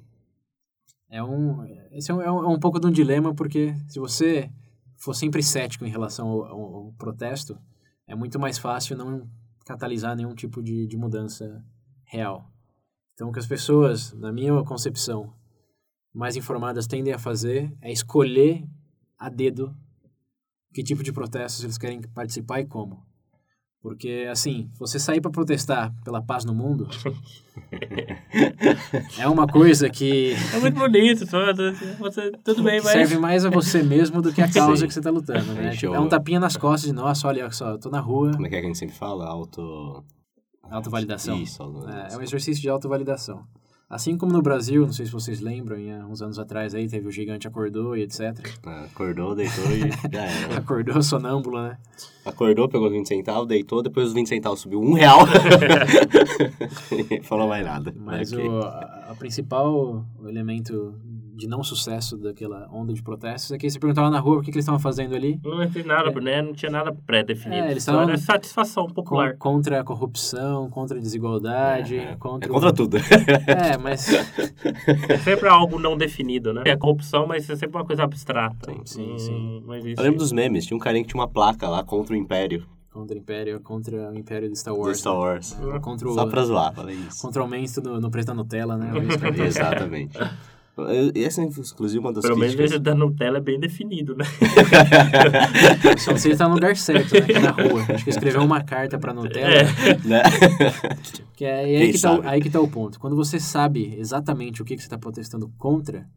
[1.09, 3.97] é um, esse é um, é um, é um pouco de um dilema, porque se
[3.99, 4.51] você
[4.95, 7.57] for sempre cético em relação ao, ao- ao protesto,
[8.05, 9.27] é muito mais fácil não
[9.65, 11.65] catalisar nenhum tipo de, de mudança
[12.03, 12.47] real.
[13.15, 15.33] Então, o que as pessoas, na minha concepção,
[16.13, 18.63] mais informadas tendem a fazer é escolher
[19.17, 19.75] a dedo
[20.73, 23.03] que tipo de protestos eles querem participar e como.
[23.81, 26.87] Porque, assim, você sair para protestar pela paz no mundo
[29.17, 31.39] é uma coisa que, É muito bonito, só,
[31.97, 32.91] você, tudo bem, mas...
[32.91, 34.87] serve mais a você mesmo do que a causa Sim.
[34.87, 35.71] que você tá lutando, né?
[35.71, 38.45] Tipo, é um tapinha nas costas de, nossa, olha só, eu tô na rua, Como
[38.45, 39.25] é que, é que a gente sempre fala?
[39.25, 40.03] Auto...
[40.69, 41.41] Autovalidação.
[41.41, 42.21] Isso, É, é um autovalidação.
[42.21, 43.43] exercício de autovalidação.
[43.91, 46.87] Assim como no Brasil, não sei se vocês lembram, em, há uns anos atrás aí
[46.87, 48.21] teve o gigante acordou e etc.
[48.65, 50.57] É, Acordou, deitou e já era.
[50.59, 51.77] Acordou sonâmbulo, né?
[52.23, 55.19] Acordou, pegou os 20 centavos, deitou, depois os 20 centavos subiu um real.
[57.23, 57.93] falou mais nada.
[57.97, 58.47] Mas Ok.
[58.47, 60.95] o, a, a principal elemento
[61.41, 64.51] de não sucesso daquela onda de protestos é que você perguntava na rua o que,
[64.51, 65.39] que eles estavam fazendo ali.
[65.43, 66.39] Não tem nada, né?
[66.41, 67.63] Não tinha nada pré-definido.
[67.63, 69.35] É, eles estavam- era satisfação Com- popular.
[69.37, 72.47] contra a corrupção, contra a desigualdade, É, contra...
[72.47, 72.97] é contra tudo.
[73.47, 74.07] É, mas...
[75.09, 76.61] É sempre algo não definido, né?
[76.65, 78.71] É corrupção, mas é sempre uma coisa abstrata.
[78.71, 79.63] Sim, sim, Hum, sim.
[79.73, 79.97] Existe.
[79.97, 82.65] Eu lembro dos memes, tinha um carinha que tinha uma placa lá contra o Império
[82.91, 84.99] Contra o Império, contra o Império do Star do Wars.
[84.99, 85.57] Star Wars.
[85.57, 85.79] né?
[85.79, 87.21] Contra o, Só pra zoar, falei isso.
[87.21, 88.91] contra o aumento no, no preço da Nutella, né?
[89.47, 90.17] Exatamente.
[91.15, 92.71] Essa é, inclusive, uma das Pelo menos críticas.
[92.71, 94.25] esse da Nutella é bem definido, né?
[95.99, 97.39] Só não sei se tá no lugar certo, né?
[97.39, 97.81] Na rua.
[97.93, 99.49] Acho que escreveu uma carta pra Nutella.
[99.49, 99.63] É.
[100.05, 100.21] né?
[101.35, 102.99] Que é, aí, Quem que tá, aí que tá o ponto.
[102.99, 106.07] Quando você sabe exatamente o que, que você está protestando contra,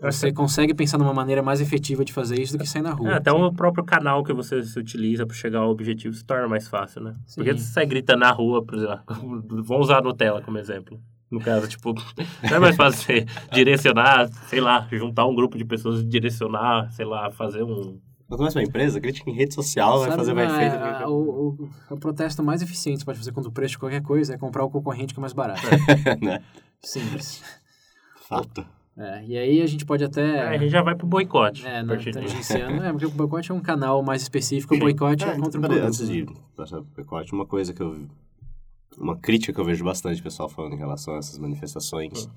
[0.00, 3.10] você consegue pensar numa maneira mais efetiva de fazer isso do que sair na rua.
[3.10, 6.66] É, até o próprio canal que você utiliza para chegar ao objetivo se torna mais
[6.66, 7.14] fácil, né?
[7.26, 7.36] Sim.
[7.36, 9.02] Porque se você grita na rua, por exemplo,
[9.62, 11.00] vamos usar a Nutella como exemplo.
[11.30, 11.92] No caso, tipo,
[12.48, 16.90] não é mais fácil você direcionar, sei lá, juntar um grupo de pessoas e direcionar,
[16.92, 18.00] sei lá, fazer um.
[18.26, 20.74] Quando começa uma empresa, crítica em rede social vai Sabe, fazer mais não, efeito.
[20.84, 21.10] é, que- o,
[21.90, 24.34] o, o protesto mais eficiente que você pode fazer contra o preço de qualquer coisa
[24.34, 25.60] é comprar o concorrente que é mais barato.
[26.22, 26.42] né?
[26.82, 27.42] Simples.
[28.28, 28.64] Fato.
[28.96, 30.48] É, e aí a gente pode É, até...
[30.48, 31.64] a gente já vai pro boicote.
[31.66, 32.82] É, a né, tangenciando.
[32.84, 35.62] É, porque o boicote é um canal mais específico, o boicote é, É, contra um
[35.62, 36.02] peraí, produto.
[36.02, 38.06] antes de passar pro pacote, uma coisa que eu.
[38.96, 42.30] Uma crítica que eu vejo bastante pessoal falando em relação a essas manifestações Hum.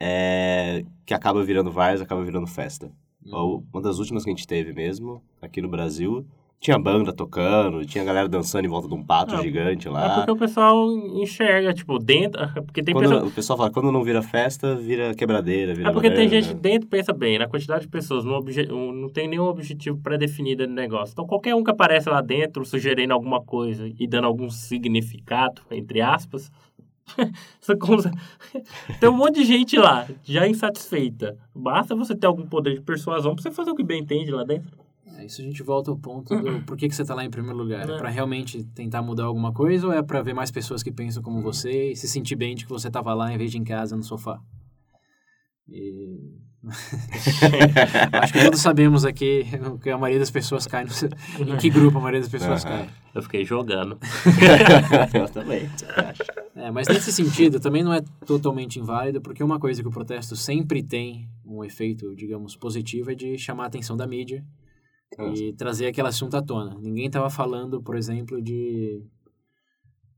[0.00, 2.90] é que acaba virando várias, acaba virando festa.
[3.24, 3.30] Hum.
[3.32, 6.26] Ou Uma das últimas que a gente teve mesmo, aqui no Brasil,
[6.60, 10.14] tinha banda tocando, tinha galera dançando em volta de um pato Ah, gigante É lá.
[10.16, 10.90] porque o pessoal
[11.20, 12.40] enxerga, tipo, dentro.
[12.64, 15.92] Porque tem Quando- pessoa- O pessoal fala, quando não vira festa, vira quebradeira, vira É
[15.92, 19.44] porque tem gente dentro, pensa bem, na quantidade de pessoas, no obje- não tem nenhum
[19.44, 21.12] objetivo pré-definido no negócio.
[21.12, 26.00] Então, qualquer um que aparece lá dentro, sugerindo alguma coisa e dando algum significado, entre
[26.00, 26.50] aspas,
[29.00, 31.36] tem um monte de gente lá, já insatisfeita.
[31.54, 34.44] Basta você ter algum poder de persuasão pra você fazer o que bem entende lá
[34.44, 34.83] dentro.
[35.18, 37.30] É, isso a gente volta ao ponto do por que, que você tá lá em
[37.30, 37.88] primeiro lugar.
[37.88, 37.96] É É.
[37.98, 41.40] pra realmente tentar mudar alguma coisa ou é pra ver mais pessoas que pensam como
[41.42, 43.96] você e se sentir bem de que você tava lá em vez de em casa
[43.96, 44.40] no sofá?
[45.68, 46.42] E...
[48.12, 50.90] Acho que todos sabemos aqui o que a maioria das pessoas cai no...
[51.52, 52.78] em que grupo a maioria das pessoas Aham.
[52.78, 52.90] cai.
[53.14, 53.98] Eu fiquei jogando.
[55.12, 55.68] eu também.
[56.56, 60.34] É, mas nesse sentido também não é totalmente inválido, porque uma coisa que o protesto
[60.36, 64.42] sempre tem um efeito, digamos, positivo é de chamar a atenção da mídia
[65.34, 66.76] e trazer aquele assunto à tona.
[66.80, 69.02] Ninguém estava falando, por exemplo, de.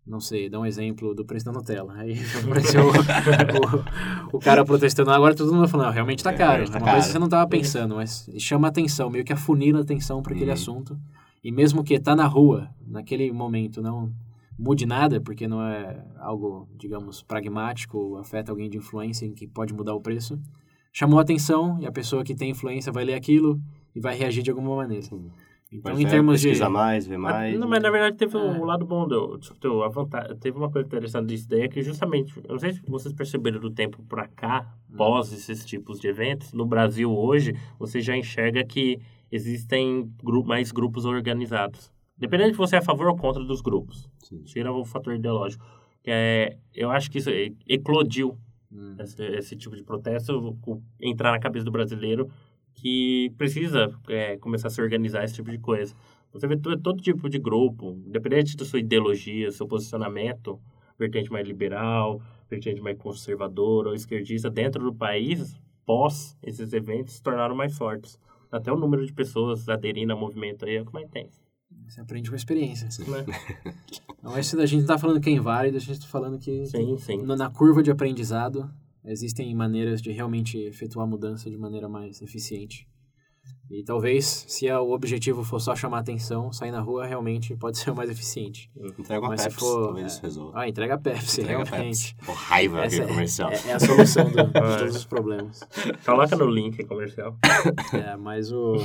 [0.07, 1.93] Não sei, dá um exemplo do preço da Nutella.
[1.95, 5.11] Aí apareceu o, o, o cara protestando.
[5.11, 6.51] Agora todo mundo falando, não, realmente tá É, caro.
[6.53, 7.07] realmente tá uma coisa caro.
[7.07, 10.33] que você não estava pensando, mas chama a atenção, meio que afunila a atenção para
[10.33, 10.55] aquele Uhum.
[10.55, 10.99] assunto.
[11.43, 14.13] E mesmo que tá na rua, naquele momento, não
[14.59, 19.75] mude nada, porque não é algo, digamos, pragmático, afeta alguém de influência em que pode
[19.75, 20.39] mudar o preço.
[20.93, 23.61] Chamou a atenção e a pessoa que tem influência vai ler aquilo
[23.97, 25.07] e vai reagir de alguma maneira.
[25.73, 26.69] Então, Mas em é, termos de...
[26.69, 27.59] mais, ver mais.
[27.59, 28.41] Não, mas na verdade teve É.
[28.41, 31.83] um lado bom do, do a vantagem, teve uma coisa interessante disso daí, é que
[31.83, 36.07] justamente, eu não sei se vocês perceberam do tempo pra cá, pós esses tipos de
[36.07, 39.01] eventos, no Brasil hoje, você já enxerga que
[39.33, 41.91] existem gru mais grupos organizados.
[42.17, 44.09] Dependendo de você é a favor ou contra dos grupos.
[44.23, 44.43] Sim.
[44.45, 45.65] Tira o fator ideológico.
[46.03, 47.31] Que é, eu acho que isso
[47.69, 48.39] eclodiu
[48.73, 48.97] Hum.
[48.99, 50.57] esse, esse tipo de protesto
[51.01, 52.29] entrar na cabeça do brasileiro
[52.77, 55.95] que precisa é, começar a se organizar esse tipo de coisa.
[56.33, 60.61] Você vê todo, todo tipo de grupo, independente da sua ideologia, seu posicionamento,
[60.99, 67.23] vertente mais liberal, vertente mais conservadora ou esquerdista, dentro do país, pós esses eventos, se
[67.23, 68.19] tornaram mais fortes.
[68.53, 71.31] Até o número de pessoas aderindo ao movimento aí é o que mais tem.
[71.89, 72.89] Você aprende com a experiência.
[73.11, 73.25] Né?
[74.19, 76.67] Então, esse, a gente não tá falando que é inválido, a gente tá falando que
[76.67, 77.23] Sim, sim.
[77.23, 78.69] na curva de aprendizado
[79.07, 82.87] existem maneiras de realmente efetuar a mudança de maneira mais eficiente.
[83.69, 87.91] E talvez, se o objetivo for só chamar atenção, sair na rua realmente pode ser
[87.91, 88.71] o mais eficiente.
[88.97, 90.09] Entrega uma Mas se Pepsi, for- talvez é.
[90.09, 90.53] isso resolva.
[90.55, 92.15] Ah, entrega a Pepsi, Entrega realmente.
[92.15, 92.33] Pepsi.
[92.47, 93.51] Raiva Essa é, comercial.
[93.51, 95.61] é- é a solução do- de todos os problemas.
[96.05, 97.37] Coloca no link comercial.
[97.93, 98.77] É, mas o...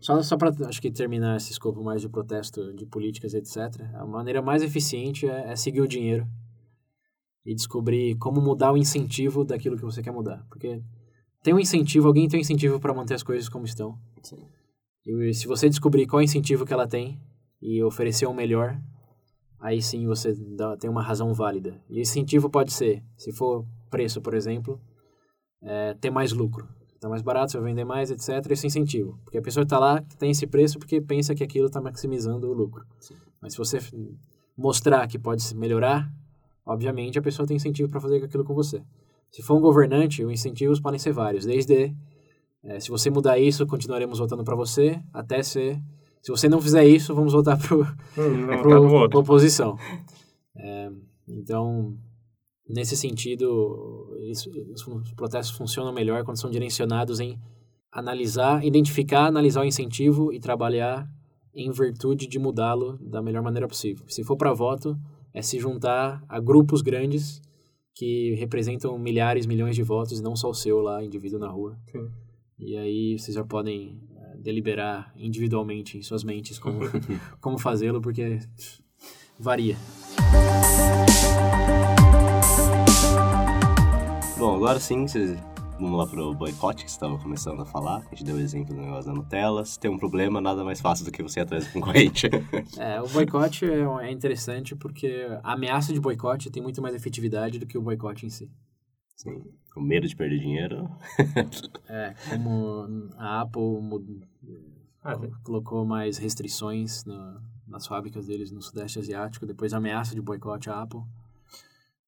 [0.00, 4.06] Só, só para, acho que, terminar esse escopo mais de protesto de políticas, etc., a
[4.06, 6.26] maneira mais eficiente é, é seguir o dinheiro
[7.48, 10.44] e descobrir como mudar o incentivo daquilo que você quer mudar.
[10.50, 10.82] Porque
[11.42, 13.98] tem um incentivo, alguém tem um incentivo para manter as coisas como estão.
[14.22, 14.36] Sim.
[15.06, 17.18] E se você descobrir qual é o incentivo que ela tem
[17.62, 18.78] e oferecer o melhor,
[19.58, 21.82] aí sim você dá, tem uma razão válida.
[21.88, 24.78] E incentivo pode ser, se for preço, por exemplo,
[25.62, 26.68] é, ter mais lucro.
[27.00, 28.44] Tá mais barato, você vai vender mais, etc.
[28.50, 29.18] Esse incentivo.
[29.24, 32.52] Porque a pessoa está lá, tem esse preço porque pensa que aquilo está maximizando o
[32.52, 32.84] lucro.
[33.00, 33.14] Sim.
[33.40, 33.78] Mas se você
[34.54, 36.12] mostrar que pode melhorar,
[36.68, 38.82] obviamente a pessoa tem incentivo para fazer aquilo com você.
[39.30, 41.94] Se for um governante, os incentivos podem ser vários, desde
[42.62, 45.80] é, se você mudar isso, continuaremos votando para você, até ser
[46.20, 49.20] se você não fizer isso, vamos voltar para Hum, outro.
[49.20, 49.76] oposição.
[50.56, 50.90] É,
[51.28, 51.96] então,
[52.68, 57.38] nesse sentido, isso- os protestos funcionam melhor quando são direcionados em
[57.92, 61.08] analisar, identificar, analisar o incentivo e trabalhar
[61.54, 64.04] em virtude de mudá-lo da melhor maneira possível.
[64.08, 64.96] Se for para voto,
[65.38, 67.40] é se juntar a grupos grandes
[67.94, 71.78] que representam milhares, milhões de votos, e não só o seu lá, indivíduo na rua.
[71.92, 72.10] Sim.
[72.58, 76.80] E aí vocês já podem eh, deliberar individualmente em suas mentes como,
[77.40, 78.40] como fazê-lo, porque
[79.38, 79.76] varia.
[84.36, 85.38] Bom, agora sim, vocês...
[85.78, 87.98] vamos lá pro boicote que você estava começando a falar.
[87.98, 89.64] A gente deu o exemplo do negócio da Nutella.
[89.64, 92.28] Se tem um problema, nada mais fácil do que você ir atrás do concorrente.
[92.78, 97.58] É, o boicote é, é interessante porque a ameaça de boicote tem muito mais efetividade
[97.58, 98.50] do que o boicote em si.
[99.16, 99.42] Sim.
[99.74, 100.88] Com medo de perder dinheiro.
[101.88, 102.86] É, como
[103.16, 104.20] a Apple
[105.02, 110.20] Ah, colocou mais restrições na- nas fábricas deles no Sudeste Asiático, depois da ameaça de
[110.20, 111.00] boicote à Apple.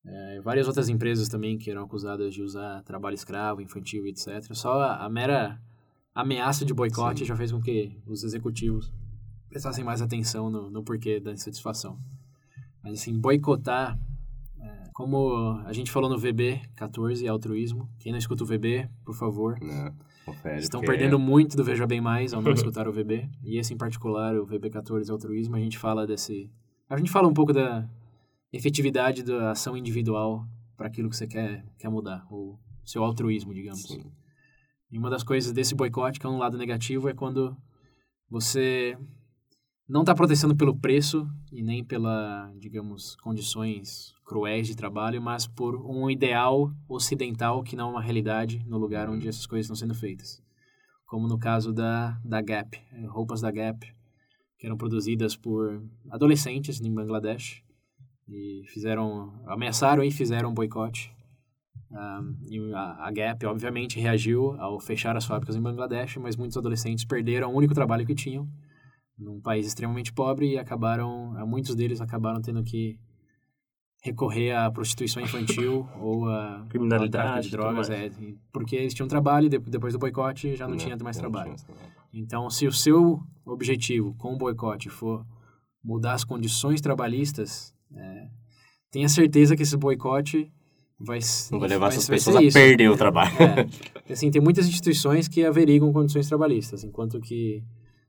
[0.05, 4.43] É, várias outras empresas também que eram acusadas de usar trabalho escravo, infantil, etc.
[4.53, 5.61] Só a, a mera
[6.15, 7.27] ameaça de boicote Sim.
[7.27, 8.93] já fez com que os executivos
[9.49, 11.99] prestassem mais atenção no, no porquê da insatisfação.
[12.83, 13.99] Mas assim, boicotar,
[14.59, 19.15] é, como a gente falou no VB 14, altruísmo, quem não escuta o VB, por
[19.15, 19.93] favor, Né?
[20.25, 20.61] Confere.
[20.61, 23.29] Estão perdendo muito do Veja Bem Mais ao não escutar o VB.
[23.43, 26.51] E esse em particular, o VB14 Altruísmo, a gente fala desse...
[26.89, 27.89] A gente fala um pouco da
[28.53, 32.27] efetividade da ação individual para aquilo que você quer, quer mudar.
[32.31, 33.83] O seu altruísmo, digamos.
[33.83, 34.11] Sim.
[34.91, 37.57] E uma das coisas desse boicote, que é um lado negativo, é quando
[38.29, 38.99] você
[39.89, 45.75] não está protestando pelo preço e nem pela, digamos, condições cruéis de trabalho, mas por
[45.77, 49.95] um ideal ocidental que não é uma realidade no lugar onde essas coisas estão sendo
[49.99, 50.43] feitas.
[51.07, 53.85] Como no caso da, da Gap, eh, roupas da Gap,
[54.59, 57.63] que eram produzidas por adolescentes em Bangladesh
[58.31, 61.13] e fizeram, ameaçaram e fizeram um boicote.
[61.93, 66.57] Ah, e a, a Gap, obviamente, reagiu ao fechar as fábricas em Bangladesh, mas muitos
[66.57, 68.49] adolescentes perderam o único trabalho que tinham
[69.19, 72.99] num país extremamente pobre e acabaram, ah, muitos deles acabaram tendo que
[74.03, 78.11] recorrer à prostituição infantil ou a Criminalidade, de drogas, é,
[78.53, 80.81] porque eles tinham trabalho e de- depois do boicote já não Né?
[80.81, 81.55] tinha mais Já trabalho.
[81.55, 81.91] tinha mais trabalho.
[82.13, 85.27] Então, se o seu objetivo com o boicote for
[85.85, 88.29] mudar as condições trabalhistas, é,
[88.91, 90.51] tenha certeza que esse boicote
[90.99, 91.19] vai,
[91.51, 92.55] Não vai levar essas vai pessoas a isso.
[92.55, 93.31] perder o trabalho.
[94.09, 97.63] É, assim, tem muitas instituições que averigam condições trabalhistas, enquanto que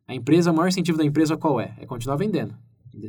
[0.07, 1.73] a empresa, o maior incentivo da empresa qual é?
[1.79, 2.55] É continuar vendendo.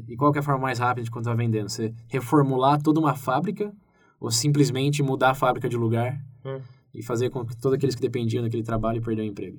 [0.06, 1.68] E qual que é a forma mais rápida de continuar vendendo?
[1.68, 3.72] Você reformular toda uma fábrica
[4.20, 6.60] ou simplesmente mudar a fábrica de lugar Hum.
[6.94, 9.58] e fazer com que todos aqueles que dependiam daquele trabalho perder o emprego?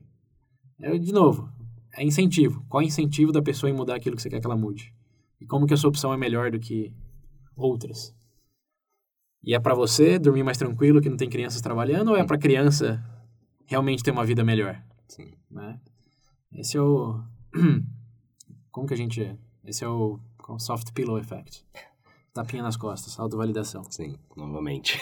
[0.79, 1.49] É, de novo,
[1.97, 2.63] é incentivo.
[2.69, 4.93] Qual é o incentivo da pessoa em mudar aquilo que você quer que ela mude?
[5.43, 6.93] E como que a sua opção é melhor do que
[7.53, 8.15] outras?
[9.43, 12.37] E é para você dormir mais tranquilo, que não tem crianças trabalhando, ou é para
[12.37, 13.03] criança
[13.65, 14.81] realmente ter uma vida melhor?
[15.05, 15.33] Sim.
[15.51, 15.81] Né?
[16.53, 17.21] Esse é o...
[18.71, 19.37] Como que a gente...
[19.65, 20.17] Esse é o
[20.59, 21.65] soft pillow effect.
[22.33, 23.83] Tapinha nas costas, autovalidação.
[23.91, 24.97] Sim, novamente.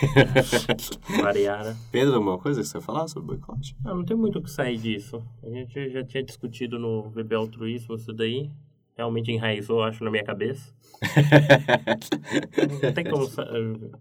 [1.22, 1.78] Variar, né?
[1.92, 3.78] Pedro, alguma coisa que você vai falar sobre boicote?
[3.86, 5.24] Ah, não tem muito o que sair disso.
[5.44, 8.52] A gente já tinha discutido no VB Altruísmo isso daí.
[8.96, 10.74] Realmente enraizou, acho, na minha cabeça.
[12.84, 13.92] Não tem como, eh,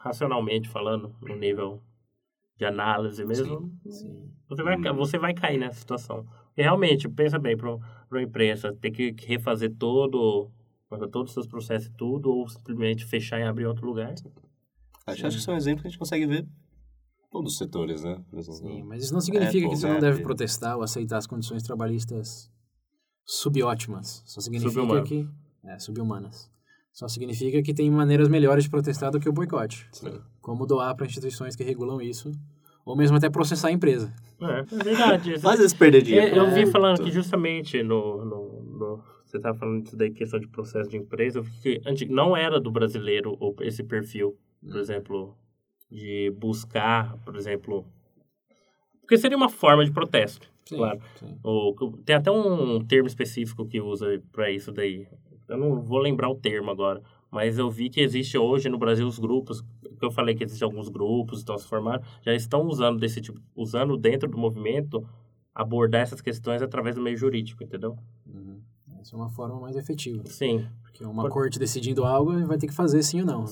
[0.00, 1.80] racionalmente falando, no nível
[2.56, 4.30] de análise mesmo, Sim.
[4.48, 6.26] você vai, ca- você vai cair nessa situação.
[6.56, 7.74] E realmente, pensa bem, para
[8.10, 10.50] uma empresa ter que refazer todo,
[11.10, 14.12] todos os seus processos e tudo, ou simplesmente fechar e abrir outro lugar.
[15.06, 16.46] Acho, acho que isso é um exemplo que a gente consegue ver
[17.30, 18.22] Todos os setores, né?
[18.42, 21.62] Sim, mas isso não significa É, que você não deve protestar ou aceitar as condições
[21.62, 22.50] trabalhistas
[23.24, 24.22] subótimas.
[24.26, 25.08] Só significa Subhumanas.
[25.08, 25.28] que...
[25.64, 26.50] É, subhumanas.
[26.92, 29.88] Só significa que tem maneiras melhores de protestar do que o boicote.
[29.92, 30.20] Sim.
[30.40, 32.30] Como doar para instituições que regulam isso,
[32.84, 34.12] ou mesmo até processar a empresa.
[34.40, 35.34] É, é verdade.
[35.42, 36.36] Às vezes perder dinheiro.
[36.36, 40.10] Eu, eu vi É, falando que justamente no, no, no- Você estava falando disso daí,
[40.12, 44.36] questão de processo de empresa, eu vi que antes, não era do brasileiro esse perfil,
[44.60, 45.34] por exemplo,
[45.90, 47.86] de buscar, por exemplo.
[49.00, 51.00] Porque seria uma forma de protesto, Sim, claro.
[51.18, 51.38] sim.
[51.42, 55.06] O, tem até um termo específico que usa para isso daí.
[55.48, 59.06] Eu não vou lembrar o termo agora, mas eu vi que existe hoje no Brasil
[59.06, 59.60] os grupos,
[59.98, 63.40] que eu falei que existem alguns grupos, estão se formando, já estão usando desse tipo,
[63.54, 65.06] usando dentro do movimento
[65.54, 67.96] abordar essas questões através do meio jurídico, entendeu?
[68.26, 68.60] Uhum.
[69.00, 70.22] Essa é uma forma mais efetiva.
[70.26, 73.40] Sim, Porque uma Por- corte decidindo algo vai ter que fazer sim ou não.
[73.42, 73.46] né?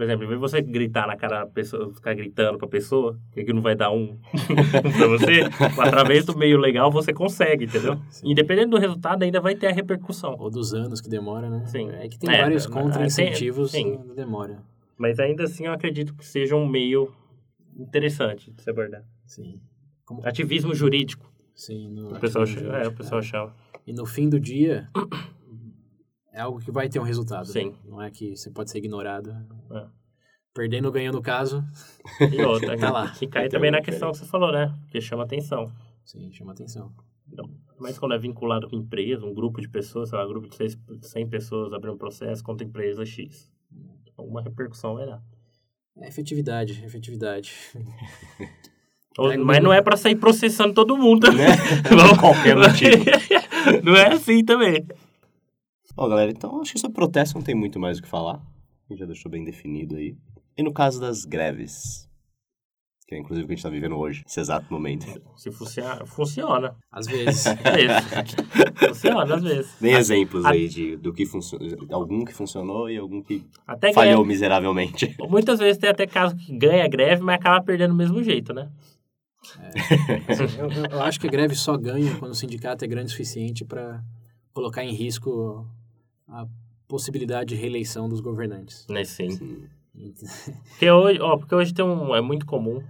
[0.00, 3.20] Por exemplo, em vez de você gritar na cara da pessoa, ficar gritando pra pessoa,
[3.32, 4.16] que que não vai dar um
[4.96, 5.42] pra você,
[5.78, 8.00] através do meio legal você consegue, entendeu?
[8.08, 8.30] Sim.
[8.30, 10.36] Independente do resultado, ainda vai ter a repercussão.
[10.38, 11.66] Ou dos anos que demora, né?
[11.66, 11.90] Sim.
[11.90, 14.62] É que tem É, vários é, contra-incentivos na demora.
[14.96, 17.12] Mas ainda assim eu acredito que seja um meio
[17.76, 19.04] interessante de se abordar.
[19.26, 19.60] Sim.
[20.06, 23.22] Como, Ativismo jurídico, sim, no, o pessoal, é, o pessoal é.
[23.22, 23.54] chama.
[23.86, 24.88] E no fim do dia,
[26.32, 27.46] é algo que vai ter um resultado.
[27.46, 27.52] né?
[27.52, 27.74] Sim.
[27.84, 29.30] Não é que você pode ser ignorado.
[29.72, 29.86] É.
[30.54, 31.64] Perdendo ou ganhando o caso,
[32.32, 33.10] E outra, Tá lá.
[33.10, 34.74] que cai também na questão que você falou, né?
[34.90, 35.70] Que chama atenção.
[36.04, 36.92] sim, chama atenção.
[37.32, 40.48] Então, mas quando é vinculado com empresa, um grupo de pessoas, sei lá, um grupo
[40.48, 43.48] de seis- 100 pessoas abrindo um processo contra a empresa X.
[44.16, 45.22] Alguma repercussão vai dar.
[45.98, 47.54] É efetividade, efetividade.
[49.18, 51.30] Ou- mas não é pra sair processando todo mundo.
[51.32, 51.46] Né?
[51.88, 53.04] Vamos- Qualquer motivo.
[53.84, 54.84] não é assim também.
[55.94, 58.36] Bom, galera, então acho que sobre protesto não tem muito mais o que falar.
[58.36, 60.16] A gente já deixou bem definido aí.
[60.56, 62.08] E no caso das greves,
[63.06, 65.06] que é inclusive o que a gente tá vivendo hoje, nesse exato momento.
[65.36, 66.76] Se funciona, funciona.
[66.90, 67.44] Às vezes.
[67.74, 68.88] Vezes.
[68.88, 69.72] funciona, às vezes.
[69.78, 73.92] Tem exemplos a- aí de, do que funcionou, algum que funcionou e algum que Até
[73.92, 74.28] falhou greve.
[74.28, 75.16] miseravelmente.
[75.28, 78.70] Muitas vezes tem até caso que ganha greve, mas acaba perdendo do mesmo jeito, né?
[80.28, 83.10] Eu, eu- eu acho que a greve só ganha quando o sindicato é grande o
[83.10, 84.02] suficiente para
[84.52, 85.66] colocar em risco
[86.30, 86.46] a
[86.88, 88.86] possibilidade de reeleição dos governantes.
[88.88, 89.30] Né, sim.
[89.30, 89.68] Sim.
[90.70, 92.14] Porque hoje, ó, porque hoje tem um.
[92.14, 92.82] É muito comum.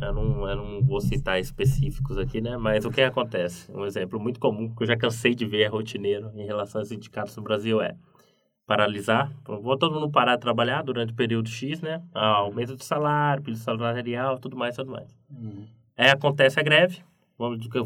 [0.00, 2.56] Eu não, eu não vou citar específicos aqui, né?
[2.56, 3.70] Mas o que acontece?
[3.72, 6.88] Um exemplo muito comum que eu já cansei de ver é rotineiro em relação aos
[6.88, 7.94] sindicatos no Brasil é
[8.66, 9.30] paralisar.
[9.44, 12.02] Vou todo mundo parar de trabalhar durante o período X, né?
[12.14, 15.14] Ah, aumento de salário, período salarial, tudo mais, tudo mais.
[15.28, 15.66] Uhum.
[15.96, 17.02] Aí acontece a greve,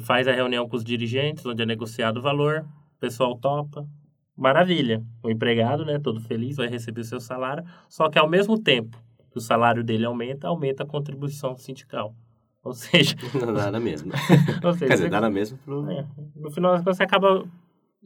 [0.01, 2.67] faz a reunião com os dirigentes, onde é negociado o valor,
[2.97, 3.89] o pessoal topa.
[4.37, 5.03] Maravilha.
[5.23, 8.99] O empregado, né, todo feliz, vai receber o seu salário, só que ao mesmo tempo
[9.31, 12.15] que o salário dele aumenta, aumenta a contribuição sindical.
[12.63, 14.13] Ou seja, Não dá na mesma.
[14.65, 15.89] ou seja Quer dizer, você- dá na mesma pro...
[15.91, 17.45] é, no final das contas você acaba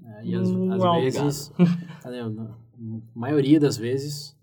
[0.04, 0.68] É, e às, Hum,
[1.00, 1.52] vezes,
[2.02, 2.22] cadê?
[2.22, 2.54] na
[3.14, 4.36] maioria das vezes,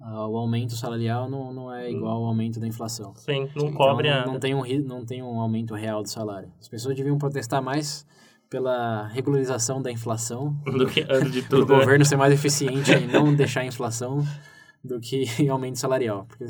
[0.00, 3.14] ah, o aumento salarial não, não é igual ao aumento da inflação.
[3.14, 4.32] sem, não Então, cobre não, nada.
[4.32, 6.50] não tem um não tem um aumento real do salário.
[6.60, 8.06] As pessoas deviam protestar mais
[8.48, 11.72] pela regularização da inflação, do que antes de para o tudo.
[11.72, 11.80] né?
[11.80, 14.24] governo ser mais eficiente em não deixar a inflação
[14.82, 16.24] do que em aumento salarial.
[16.26, 16.46] Porque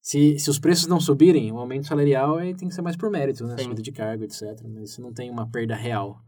[0.00, 3.10] se, se os preços não subirem, o aumento salarial aí tem que ser mais por
[3.10, 3.56] mérito, né?
[3.56, 3.64] Sim.
[3.64, 4.42] Subida de cargo, etc.
[4.68, 6.22] Mas isso não tem uma perda real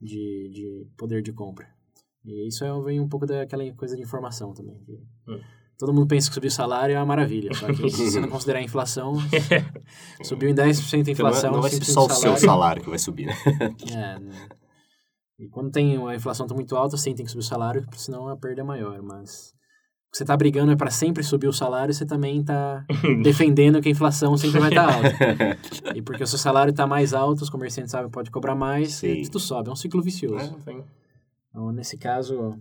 [0.00, 1.68] de, de poder de compra.
[2.24, 4.80] E isso é, vem um pouco daquela coisa de informação também.
[5.26, 5.40] Hum.
[5.82, 7.52] Todo mundo pensa que subir o salário é uma maravilha.
[7.54, 9.16] Só que se você não considerar a inflação,
[10.22, 12.84] subiu em 10% a não, é- inflação, não vai ser 5% só o seu salário
[12.84, 13.34] que vai subir, né?
[13.90, 14.48] é, né?
[15.40, 18.28] E quando tem uma inflação tá muito alta, sim, tem que subir o salário, senão
[18.28, 19.02] a perda é maior.
[19.02, 19.48] Mas
[20.06, 22.84] o que você tá brigando é para sempre subir o salário, você também tá
[23.24, 25.96] defendendo que a inflação sempre vai estar alta.
[25.96, 28.94] E porque o seu salário tá mais alto, os comerciantes sabem que pode cobrar mais,
[28.94, 29.14] Sim.
[29.14, 29.68] e tudo sobe.
[29.68, 30.56] É um ciclo vicioso.
[30.64, 30.84] Sim.
[31.50, 32.56] Então, nesse caso,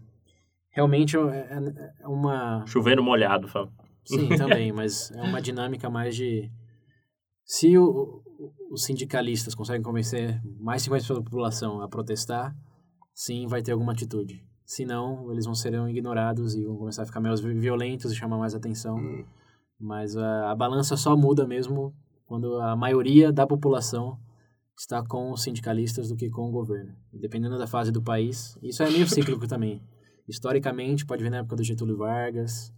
[0.71, 2.65] realmente é, é- é uma...
[2.65, 3.71] Chovendo molhado, fala.
[4.05, 6.51] Sim, também, mas é uma dinâmica mais de...
[7.45, 8.21] Se o-
[8.71, 12.55] os sindicalistas conseguem convencer mais 50% da população a protestar,
[13.13, 14.43] sim, vai ter alguma atitude.
[14.65, 18.38] Se não, eles vão serem ignorados e vão começar a ficar mais violentos e chamar
[18.38, 18.95] mais atenção.
[18.95, 19.26] Hum.
[19.78, 21.93] Mas a, a balança só muda mesmo
[22.26, 24.17] quando a maioria da população
[24.80, 26.93] está com os sindicalistas do que com o governo.
[27.11, 28.57] Dependendo da fase do país.
[28.63, 29.82] Isso é meio cíclico também.
[30.28, 32.74] Historicamente, pode ver na época do Getúlio Vargas,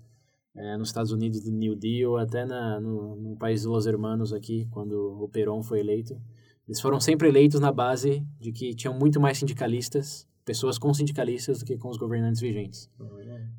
[0.56, 4.34] eh, nos Estados Unidos do New Deal, até na, no, no país dos Los Hermanos
[4.34, 6.20] aqui, quando o Perón foi eleito.
[6.68, 11.60] Eles foram sempre eleitos na base de que tinham muito mais sindicalistas, pessoas com sindicalistas,
[11.60, 12.90] do que com os governantes vigentes.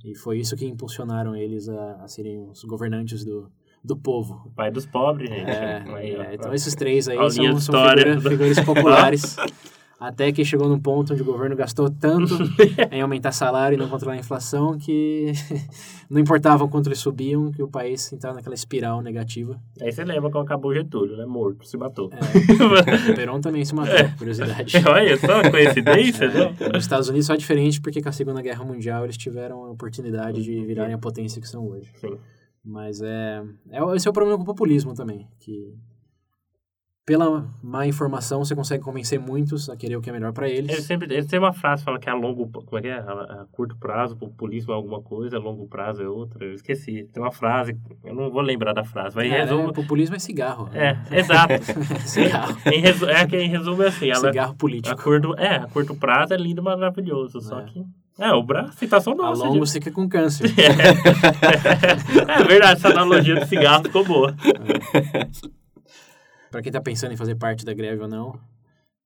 [0.05, 3.51] E foi isso que impulsionaram eles a, a serem os governantes do,
[3.83, 4.51] do povo.
[4.57, 5.51] Pai dos pobres, gente.
[5.51, 9.37] É, é, então esses três aí Aulinha são, são figura- figuras populares.
[10.07, 12.35] Até que chegou num ponto onde o governo gastou tanto
[12.93, 15.33] em aumentar salário e não controlar a inflação que
[16.11, 19.59] não importava o quanto eles subiam, que o país entrava naquela espiral negativa.
[19.81, 21.25] Aí você lembra quando acabou o Getúlio, né?
[21.25, 22.11] Morto, se matou.
[22.13, 24.77] É, o Perón também se matou, curiosidade.
[24.87, 26.55] Olha só, coincidência, né?
[26.71, 29.71] Nos Estados Unidos só é diferente porque com a Segunda Guerra Mundial eles tiveram a
[29.71, 31.91] oportunidade de virarem a potência que são hoje.
[31.99, 32.19] Sim.
[32.63, 35.75] Mas é, é esse é o problema com o populismo também, que
[37.07, 40.73] pela má informação você consegue convencer muitos a querer o que é melhor para Ele
[40.73, 40.85] eles.
[40.85, 42.95] sempre ele tem uma frase que fala que é a longo como é que é?
[42.95, 46.43] A, a curto prazo, populismo é alguma coisa, a longo prazo é outra.
[46.45, 47.07] Eu esqueci.
[47.13, 49.67] Tem uma frase, eu não vou lembrar da frase, mas em É, resumo.
[49.67, 50.71] né, populismo é cigarro.
[50.73, 51.53] É, exato.
[52.09, 52.57] cigarro.
[52.73, 55.03] em resu, é que em resumo é assim, ela, Cigarro a político.
[55.03, 57.65] curto, é, a curto prazo é lindo, maravilhoso, só É.
[57.65, 57.85] que
[58.19, 59.43] é, o braço, citação A nossa.
[59.43, 59.67] longo gente.
[59.69, 60.49] você fica com câncer.
[62.29, 64.35] é verdade, essa analogia do cigarro ficou boa.
[66.55, 68.39] Para quem tá pensando em fazer parte da greve ou não,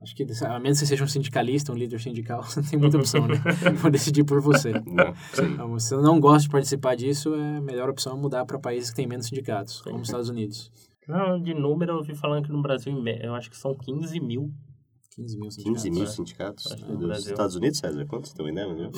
[0.02, 2.78] acho que a menos que você seja um sindicalista, um líder sindical, você não tem
[2.78, 3.36] muita opção, né?
[3.80, 4.70] Vou decidir por você.
[4.72, 5.14] Não.
[5.32, 8.90] Então, se você não gosta de participar disso, é a melhor opção mudar para países
[8.90, 10.70] que têm menos sindicatos, como os Estados Unidos.
[11.08, 14.52] Não, de número eu ouvi falando que no Brasil, eu acho que são 15 mil.
[15.12, 15.82] 15 mil sindicatos.
[15.82, 16.06] 15 mil é.
[16.06, 16.66] sindicatos.
[16.66, 17.08] Acho que Meu no Deus.
[17.12, 17.32] Brasil.
[17.32, 18.04] Estados Unidos, César?
[18.04, 18.74] Quantos tem uma ideia?
[18.74, 18.92] Meu?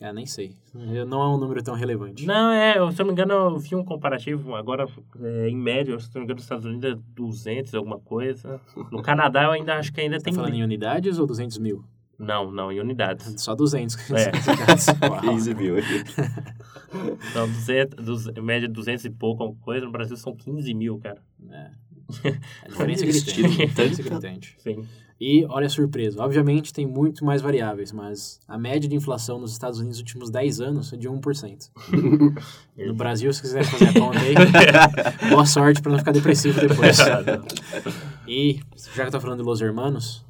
[0.00, 0.54] Ah, nem sei.
[0.74, 2.24] Eu- Não é um número tão relevante.
[2.24, 4.86] Não, é, eu, se eu não me engano, eu vi um comparativo, agora,
[5.20, 8.60] é, em média, se eu não me engano, nos Estados Unidos é 200, alguma coisa.
[8.92, 10.32] No Canadá eu ainda acho que ainda Tá tem...
[10.34, 11.84] falando em unidades ou 200 mil?
[12.16, 13.34] Não, não, em unidades.
[13.42, 14.32] Só 200 É.
[14.40, 14.86] sindicatos.
[15.02, 15.20] Uau.
[15.20, 15.76] 15 mil.
[17.30, 20.98] Então, 200, dos- em média 200 e pouco, alguma coisa, no Brasil são 15 mil,
[21.00, 21.20] cara.
[21.50, 21.70] É.
[22.64, 24.56] A diferença é Eles A diferença gritante.
[24.58, 24.86] Sim.
[25.20, 26.22] E olha a surpresa.
[26.22, 30.30] Obviamente tem muito mais variáveis, mas a média de inflação nos Estados Unidos nos últimos
[30.30, 31.70] 10 anos é de 1%.
[32.78, 34.32] No Brasil, se quiser fazer a conta aí,
[35.30, 36.96] boa sorte para não ficar depressivo depois.
[38.28, 38.60] E,
[38.94, 40.22] já que eu tô falando de Los Hermanos,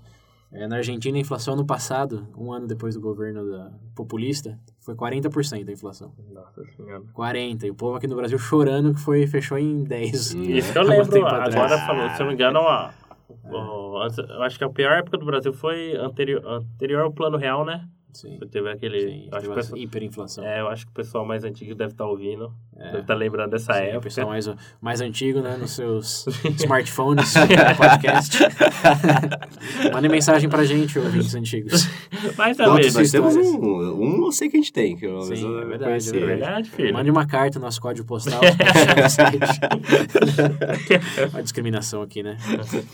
[0.53, 4.95] é, na Argentina a inflação no passado, um ano depois do governo da, populista, foi
[4.95, 6.13] 40% a inflação.
[6.33, 7.03] Nossa senhora.
[7.15, 7.65] 40%.
[7.65, 10.37] E o povo aqui no Brasil chorando que foi, fechou em 10%.
[10.37, 10.43] Hum.
[10.45, 12.91] Isso que eu lembro, agora falou, se eu não me engano, ó,
[14.03, 17.65] antes- eu acho que a pior época do Brasil foi anterior, anterior ao Plano Real,
[17.65, 17.87] né?
[18.13, 18.39] Sim.
[18.51, 19.01] Teve aquele...
[19.01, 20.45] Sim, eu acho teve que o essa pessoal- hiperinflação.
[20.45, 22.53] É, eu acho que o pessoal mais antigo deve estar ouvindo.
[22.77, 22.87] É.
[22.87, 24.01] Deve estar lembrando dessa Sim, o época.
[24.03, 24.49] pessoal mais,
[24.81, 25.57] mais antigo, né?
[25.57, 26.27] Nos seus
[26.59, 27.35] smartphones,
[27.77, 28.39] podcast.
[29.93, 31.87] Mandem mensagem pra gente, ouvintes antigos.
[32.37, 33.61] Mas também, nós temos um,
[34.01, 34.97] um eu sei que a gente tem.
[34.97, 36.17] Que eu, Sim, eu é verdade, conheci.
[36.17, 36.93] é é verdade, filho.
[36.93, 38.41] Mande uma carta no nosso código postal.
[41.35, 42.37] a discriminação aqui, né?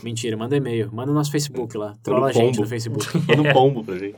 [0.03, 0.91] Mentira, manda e-mail.
[0.93, 1.95] Manda no nosso Facebook lá.
[2.03, 3.07] Trola a gente no Facebook.
[3.29, 4.17] Manda um pombo pra gente.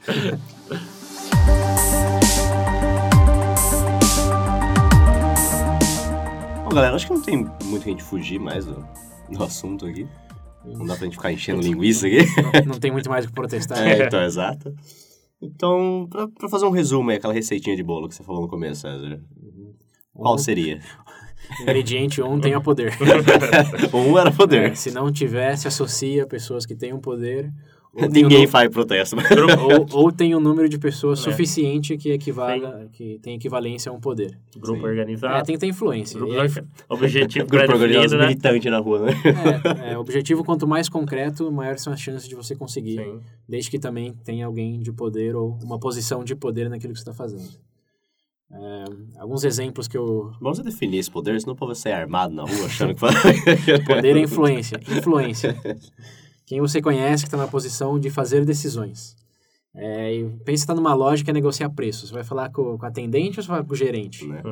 [6.64, 8.86] Bom, galera, acho que não tem muito que a gente fugir mais do,
[9.30, 10.06] do assunto aqui.
[10.64, 12.18] Não dá pra gente ficar enchendo linguiça aqui.
[12.64, 13.78] Não, não tem muito mais o que protestar.
[13.86, 14.74] É, então, exato.
[15.40, 18.48] Então, pra, pra fazer um resumo aí, aquela receitinha de bolo que você falou no
[18.48, 19.20] começo, César.
[20.12, 20.80] Qual Um seria?
[21.60, 22.92] Ingrediente 1 um tenha poder.
[23.94, 24.76] Um era poder.
[24.76, 27.52] Se não tiver, se associa a pessoas que tenham poder.
[28.10, 29.16] Ninguém um, faz protesto.
[29.92, 31.22] ou, ou tem um número de pessoas É.
[31.22, 34.38] suficiente que equivalha, que tem equivalência a um poder.
[34.56, 34.86] Grupo Sim.
[34.86, 35.46] É, organizado.
[35.46, 36.18] tem que ter influência.
[36.18, 36.48] Grupo aí,
[36.88, 38.28] Objetivo Grupo organizado né?
[38.28, 39.12] militante na rua, né?
[39.88, 42.98] é, é, objetivo quanto mais concreto, maiores são as chances de você conseguir.
[42.98, 43.20] Sim.
[43.48, 47.08] Desde que também tenha alguém de poder ou uma posição de poder naquilo que você
[47.08, 47.48] está fazendo.
[48.52, 48.84] É,
[49.18, 50.30] alguns exemplos que eu...
[50.40, 53.00] Vamos definir esse poder, senão o povo vai sair armado na rua achando que.
[53.84, 54.78] Poder é influência.
[54.88, 55.56] Influência.
[56.46, 59.16] Quem você conhece que está na posição de fazer decisões.
[59.78, 62.06] É, e pensa que está numa loja que é negociar preço.
[62.06, 64.26] Você vai falar com, com a atendente ou você vai com o gerente?
[64.26, 64.42] né?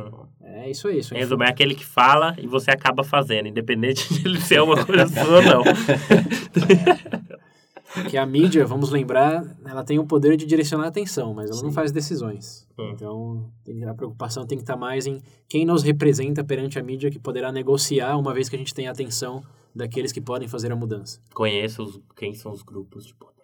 [0.43, 0.99] É isso aí.
[0.99, 4.61] Isso é resumo, é aquele que fala e você acaba fazendo, independente de ele ser
[4.61, 5.65] uma coisa sua ou não.
[8.11, 11.63] que a mídia, vamos lembrar, ela tem o poder de direcionar a atenção, mas ela
[11.63, 11.75] não Sim.
[11.75, 12.67] faz decisões.
[12.79, 12.91] Hum.
[12.93, 17.11] Então, tem- a preocupação tem que estar mais em quem nos representa perante a mídia
[17.11, 19.43] que poderá negociar uma vez que a gente tem a atenção
[19.75, 23.35] daqueles que podem fazer a mudança Conheça os, quem são os grupos de poder.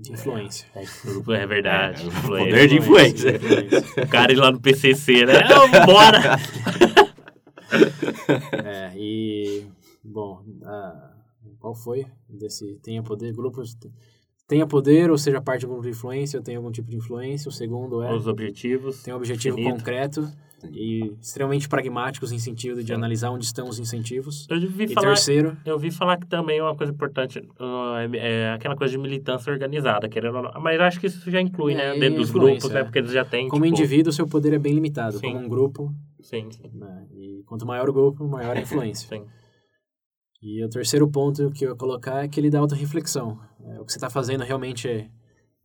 [0.00, 0.66] de influência.
[0.74, 2.02] É, grupo, é verdade.
[2.02, 2.44] É, influência.
[2.50, 3.36] poder de influência.
[3.36, 4.04] influência.
[4.04, 5.34] O cara ir lá no PCC, né?
[5.48, 6.20] Não, bora!
[8.64, 9.64] É, e,
[10.02, 11.14] bom, a-
[11.58, 13.32] qual foi desse tenha poder?
[13.32, 13.76] Grupos,
[14.48, 16.96] tenha poder ou seja parte de um grupo de influência ou tenha algum tipo de
[16.96, 17.48] influência.
[17.48, 19.02] O segundo é Os objetivos.
[19.02, 19.78] tem um objetivo definido.
[19.78, 20.28] concreto
[20.72, 24.46] e extremamente pragmáticos em sentido de analisar onde estão os incentivos.
[24.50, 27.96] Eu vi E falar, terceiro, eu vi falar que também é uma coisa importante, uh,
[28.14, 30.60] é, é aquela coisa de militância organizada, querendo ou não.
[30.60, 31.98] Mas acho que isso já inclui, É, né?
[31.98, 32.80] Dentro dos grupos, né?
[32.80, 32.84] é.
[32.84, 35.18] Porque eles já têm, como tipo, indivíduo, seu poder é bem limitado.
[35.18, 35.32] Sim.
[35.32, 37.06] Como um grupo, Sim, sim, né?
[37.12, 39.08] e quanto maior o grupo, maior a influência.
[39.16, 39.24] sim.
[40.42, 43.38] E o terceiro ponto que eu ia colocar é aquele da autorreflexão.
[43.62, 45.10] É, o que você está fazendo realmente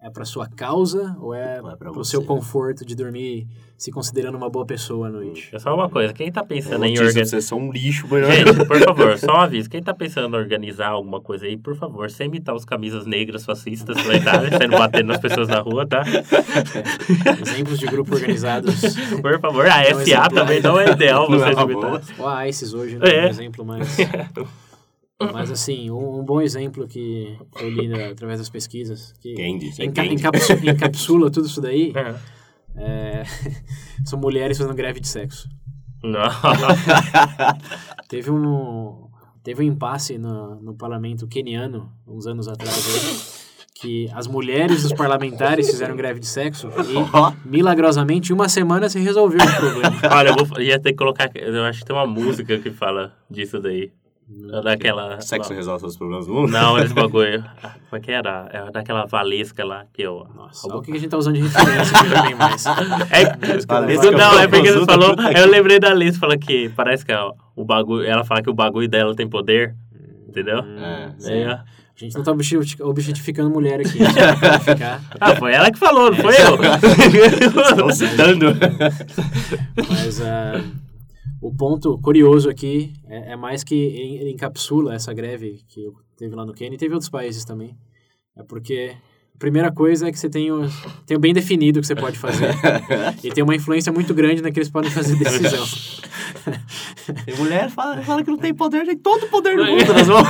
[0.06, 2.12] é, é para sua causa ou é, é para o você?
[2.12, 3.48] seu conforto de dormir
[3.78, 5.50] se considerando uma boa pessoa à noite?
[5.52, 7.26] É só uma coisa, quem tá pensando em organizar...
[7.26, 8.32] Vocês são um lixo, melhor.
[8.32, 9.70] Gente, por favor, só um aviso.
[9.70, 13.44] Quem tá pensando em organizar alguma coisa aí, por favor, sem imitar os camisas negras
[13.44, 16.04] fascistas pela Itália, saindo batendo nas pessoas na rua, tá?
[17.42, 18.96] Exemplos de grupo organizados.
[19.22, 20.30] Por favor, a Não, exemplar.
[20.32, 21.76] também não é ideal Não é imitarem.
[21.76, 22.02] boa.
[22.20, 23.10] Ou a ISIS hoje, né?
[23.10, 23.26] É.
[23.26, 23.98] Um exemplo mais...
[25.34, 29.72] Mas, assim, um, um bom exemplo que eu li né, através das pesquisas, que Candy,
[29.80, 30.16] é enca Candy.
[30.16, 32.16] encapsu encapsula tudo isso daí, É.
[32.76, 33.24] é,
[34.06, 35.48] são mulheres fazendo greve de sexo.
[36.04, 36.22] Não.
[38.08, 39.08] Teve um,
[39.44, 44.94] teve um impasse no, no parlamento queniano, uns anos atrás, aí, que as mulheres dos
[44.94, 46.96] parlamentares fizeram greve de sexo e,
[47.50, 49.96] milagrosamente, em uma semana se resolveu o problema.
[50.12, 51.32] Olha, eu vou, ia ter que colocar.
[51.36, 53.92] Eu acho que tem uma música que fala disso daí.
[54.54, 55.22] É Daquela.
[55.22, 56.52] Sexo resolve todos os problemas do mundo?
[56.52, 57.44] Não, esse bagulho.
[57.62, 58.50] Como é que era?
[58.52, 60.26] É daquela Valesca lá que eu.
[60.36, 62.66] Nossa, o que a gente tá usando de referência que já tem mais.
[62.66, 65.16] É, Valesca não, é porque você falou.
[65.38, 68.04] Eu lembrei da Alice, fala que parece que ó, o bagulho.
[68.04, 69.76] Ela fala que o bagulho dela tem poder.
[70.28, 70.60] Entendeu?
[70.60, 71.52] É, É.
[71.52, 74.00] A gente não tá objeti- objetificando mulher aqui,
[75.22, 77.62] Ah, foi ela que falou, não foi eu.
[77.62, 78.48] Estão citando.
[79.88, 80.62] mas ah,
[81.48, 85.88] o ponto curioso aqui é, é mais que ele encapsula essa greve que
[86.18, 87.78] teve lá no Quênia e teve outros países também.
[88.36, 88.96] É porque
[89.36, 90.68] a primeira coisa é que você tem o,
[91.06, 92.50] tem o bem definido que você pode fazer
[93.24, 95.66] e tem uma influência muito grande naquilo que eles podem fazer decisão.
[97.26, 100.08] Tem mulher fala, fala que não tem poder, tem todo o poder do mundo nas
[100.08, 100.28] mãos.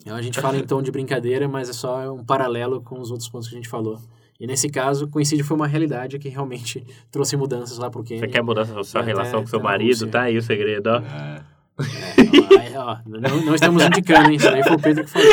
[0.00, 3.10] Então a gente fala em tom de brincadeira, mas é só um paralelo com os
[3.10, 3.98] outros pontos que a gente falou.
[4.42, 8.24] E nesse caso, coincide foi uma realidade que realmente trouxe mudanças lá pro Quênia.
[8.26, 10.08] Você quer mudar a sua relação com seu na marido?
[10.08, 10.96] Tá aí o segredo, ó.
[10.96, 11.42] É.
[11.78, 14.36] Ó, aí, ó, não, não estamos indicando, hein?
[14.36, 15.28] Isso daí foi o Pedro que falou.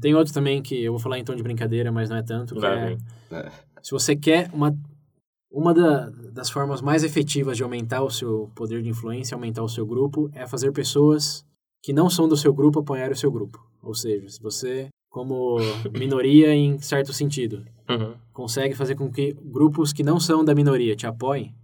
[0.00, 2.54] Tem outro também que eu vou falar em tom de brincadeira, mas não é tanto.
[2.64, 3.50] É,
[3.82, 4.74] se você quer uma,
[5.50, 9.68] uma da- das formas mais efetivas de aumentar o seu poder de influência, aumentar o
[9.68, 11.44] seu grupo, é fazer pessoas
[11.84, 13.62] que não são do seu grupo apoiarem o seu grupo.
[13.82, 15.58] Ou seja, se você, como
[15.92, 18.14] minoria em certo sentido, Uhum.
[18.32, 21.54] consegue fazer com que grupos que não são da minoria te apoiem,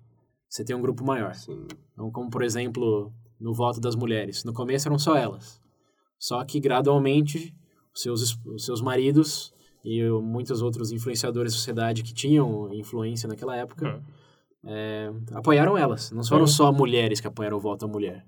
[0.49, 1.35] você tem um grupo maior.
[1.35, 1.65] Sim.
[1.95, 3.11] Então, como por exemplo,
[3.41, 4.45] no voto das mulheres.
[4.45, 5.59] No começo eram só elas.
[6.19, 7.55] Só que gradualmente
[7.95, 13.57] os seus, os seus maridos e muitos outros influenciadores da sociedade que tinham influência naquela
[13.57, 14.03] época Uhum.
[14.71, 16.11] é, apoiaram elas.
[16.11, 16.47] Não foram Uhum.
[16.49, 18.27] só mulheres que apoiaram o voto à mulher.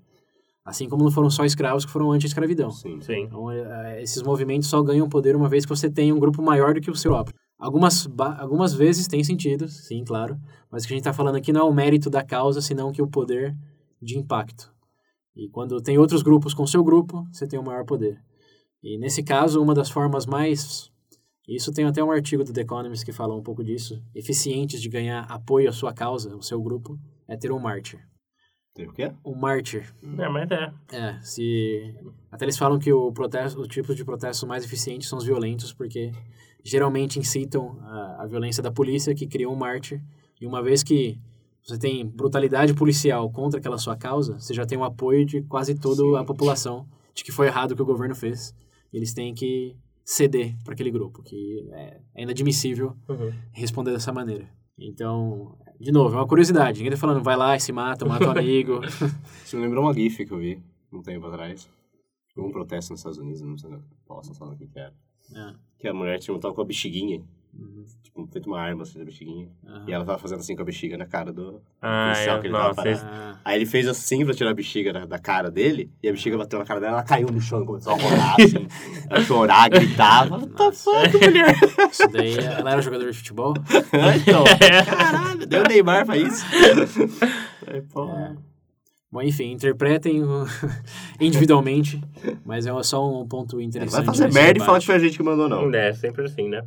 [0.65, 2.71] Assim como não foram só escravos que foram anti-escravidão.
[2.71, 3.01] Sim.
[3.01, 3.23] Sim.
[3.23, 6.41] Então, é, é, esses movimentos só ganham poder uma vez que você tem um grupo
[6.41, 7.35] maior do que o seu próprio.
[7.59, 8.09] Algumas,
[8.39, 10.37] algumas vezes tem sentido, sim, claro,
[10.69, 12.91] mas o que a gente está falando aqui não é o mérito da causa, senão
[12.91, 13.55] que o poder
[14.01, 14.73] de impacto.
[15.35, 18.21] E quando tem outros grupos com seu grupo, você tem um maior poder.
[18.81, 20.91] E nesse caso, uma das formas mais.
[21.47, 24.01] Isso tem até um artigo do The Economist que fala um pouco disso.
[24.13, 27.99] Eficientes de ganhar apoio à sua causa, ao seu grupo, é ter um mártir.
[28.73, 29.11] Tem o quê?
[29.23, 30.73] Um mártir É, mas é.
[30.91, 31.95] é, se...
[32.31, 35.71] Até eles falam que o protesto, o tipo de protesto mais eficiente são os violentos,
[35.71, 36.11] porque
[36.63, 40.01] geralmente incitam a, a violência da polícia, que cria um mártir.
[40.41, 41.19] E uma vez que
[41.63, 45.75] você tem brutalidade policial contra aquela sua causa, você já tem o apoio de quase
[45.75, 46.15] toda Sim.
[46.17, 48.55] a população de que foi errado o que o governo fez.
[48.91, 53.31] E eles têm que ceder para aquele grupo, que é, é inadmissível Uhum.
[53.51, 54.49] responder dessa maneira.
[54.77, 56.79] Então, de novo, é uma curiosidade.
[56.79, 58.81] Ninguém tá falando, vai lá e se mata, mata o amigo.
[59.43, 60.61] Isso me lembrou uma GIF que eu vi
[60.91, 61.69] um tempo atrás.
[62.37, 64.93] Um protesto nos Estados Unidos, não sei não posso falar o que era.
[65.35, 65.53] É.
[65.77, 67.21] Que a mulher tinha tava com a bexiguinha.
[67.57, 67.85] Uhum.
[68.03, 69.47] Tipo, feito uma arma assim da bexiguinha.
[69.67, 69.85] Aham.
[69.87, 72.47] E ela tava fazendo assim com a bexiga na cara do Ah, policial é, que
[72.47, 72.95] ele tava nossa, parado.
[72.95, 76.07] esse- Ah, Aí ele fez assim pra tirar a bexiga da, da cara dele, e
[76.07, 78.67] a bexiga bateu na cara dela, ela caiu no chão e começou a rolar, assim,
[79.09, 80.29] a chorar, gritar.
[80.31, 81.55] What the fuck, mulher?
[81.91, 83.53] isso daí, ela era jogadora de futebol?
[84.21, 84.43] então,
[84.85, 86.43] caralho, deu Neymar pra isso.
[87.67, 88.35] Aí, pô, É.
[89.11, 90.23] Bom, enfim, interpretem
[91.19, 92.01] individualmente,
[92.45, 93.95] mas é só um ponto Não interessante.
[93.97, 94.81] vai fazer merda e falar debate.
[94.81, 95.71] que foi a gente que mandou, não.
[95.73, 96.63] É, sempre assim, né?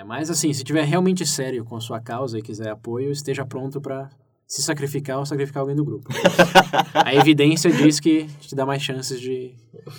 [0.00, 3.44] É, mas assim, se tiver realmente sério com a sua causa e quiser apoio, esteja
[3.44, 4.08] pronto para
[4.46, 6.08] se sacrificar ou sacrificar alguém do grupo.
[6.94, 9.52] A evidência diz que te dá mais chances de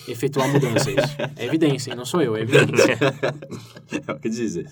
[0.07, 0.95] efetuar mudanças.
[1.35, 1.95] É evidência, hein?
[1.95, 2.97] não sou eu, é evidência.
[4.07, 4.65] É o que dizem.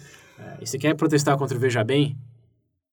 [0.62, 2.18] E se quer protestar contra o Veja Bem,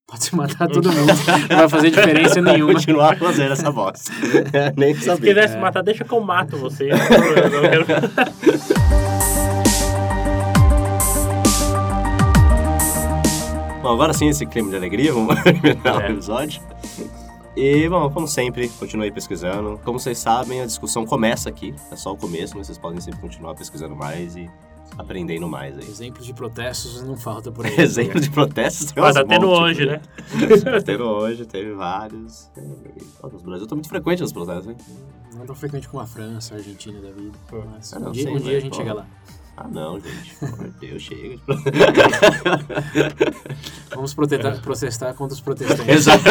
[0.06, 1.12] pode se matar todo mundo.
[1.48, 2.74] Não vai fazer diferença nenhuma.
[2.74, 4.12] Continuar fazendo essa bosta.
[4.76, 5.32] Nem Se sabia.
[5.34, 6.90] quisesse matar, deixa que eu mato você.
[6.90, 8.75] Eu não quero-
[13.86, 16.08] Bom, agora sim, esse clima de alegria, vamos terminar É.
[16.08, 16.60] o episódio.
[17.56, 19.80] E, bom, como sempre, continue pesquisando.
[19.84, 21.72] Como vocês sabem, a discussão começa aqui.
[21.92, 24.50] É só o começo, mas vocês podem sempre continuar pesquisando mais e
[24.98, 25.84] aprendendo mais aí.
[25.88, 27.74] Exemplos de protestos não falta por aí.
[27.80, 30.00] Exemplo de protestos tem uns tá tendo hoje, né?
[30.84, 32.50] Teve hoje, teve vários.
[32.56, 32.60] É,
[33.22, 34.76] No Brasil tá muito frequente os protestos, hein?
[35.32, 37.38] Não tão frequente como a França, a Argentina da vida.
[37.72, 38.76] Mas Ah, um não, dia, um dia mas, a gente pô.
[38.78, 39.06] chega lá.
[39.56, 40.36] Ah, não, gente.
[40.38, 41.38] Pelo amor de Deus, chega.
[43.94, 45.88] Vamos protestar, protestar contra os protestantes.
[45.88, 46.24] Exato.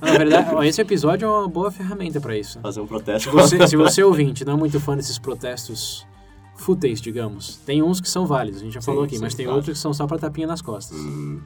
[0.00, 2.58] Na verdade, ó, esse episódio é uma boa ferramenta para isso.
[2.60, 3.30] Fazer um protesto.
[3.30, 6.06] Se você, se você ouvinte não é muito fã desses protestos
[6.56, 9.34] fúteis, digamos, tem uns que são válidos, a gente já Sim, falou aqui, sim, mas
[9.34, 9.56] tem claro.
[9.58, 10.98] outros que são só pra tapinha nas costas.
[10.98, 11.40] Hum,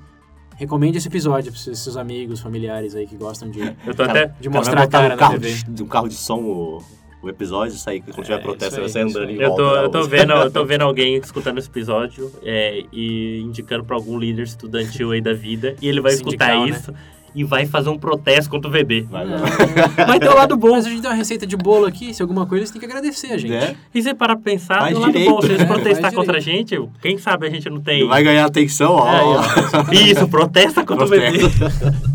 [0.57, 4.35] Recomende esse episódio para seus amigos, familiares aí que gostam de, Eu tô cara, até.
[4.41, 5.53] de o cara mostrar a cara um na carro TV.
[5.53, 6.83] de, de um carro de som o,
[7.27, 9.63] o episódio sair quando tiver É, protesto, você aí, andando em Eu volta.
[9.63, 13.85] tô, da eu tô vendo, eu tô vendo alguém escutando esse episódio é, e indicando
[13.85, 15.77] pra algum líder estudantil aí da vida.
[15.81, 16.77] E ele vai escutar Sindical, né?
[16.79, 16.95] isso
[17.35, 19.07] e vai fazer um protesto contra o VB.
[19.11, 19.39] Vai, Não.
[19.39, 20.07] vai.
[20.07, 20.71] Vai ter o lado bom.
[20.71, 22.87] Mas a gente tem uma receita de bolo aqui, se alguma coisa, você tem que
[22.87, 23.51] agradecer a gente.
[23.51, 23.75] Né?
[23.93, 25.41] E você para pra pensar, Faz tem um lado direito, bom.
[25.41, 25.67] Se eles né?
[25.67, 26.69] protestar contra a direito.
[26.71, 28.07] gente, quem sabe a gente não tem.
[28.07, 29.09] Vai ganhar atenção, ó.
[29.09, 29.93] É, ó.
[29.93, 32.14] Isso, protesta contra o VB.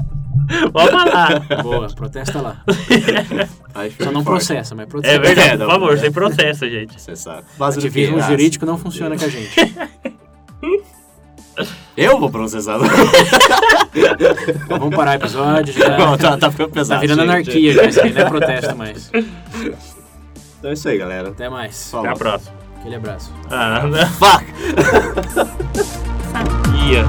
[0.74, 1.40] Vamos lá.
[1.62, 2.58] Boa, protesta lá.
[4.02, 4.26] Só não forte.
[4.26, 5.16] processa, mas protesta.
[5.16, 7.00] É verdade, por favor, sem processo, gente.
[7.00, 7.44] Você sabe.
[7.58, 9.56] Base do Ativismo jurídico não funciona com a gente.
[11.98, 12.78] Eu vou processar.
[12.78, 12.86] Bom,
[14.80, 17.02] vamos parar o episódio, já Não, tá, tá ficando tá pesado.
[17.02, 19.12] virando chega, anarquia, já, isso aí não é protesto mais.
[19.14, 21.30] Então é isso aí, galera.
[21.30, 21.92] Até mais.
[21.92, 22.06] Falou.
[22.08, 22.54] Até a próxima.
[22.80, 23.34] Aquele abraço.
[23.50, 24.46] Ah, não Fuck!
[26.32, 27.06] sabia.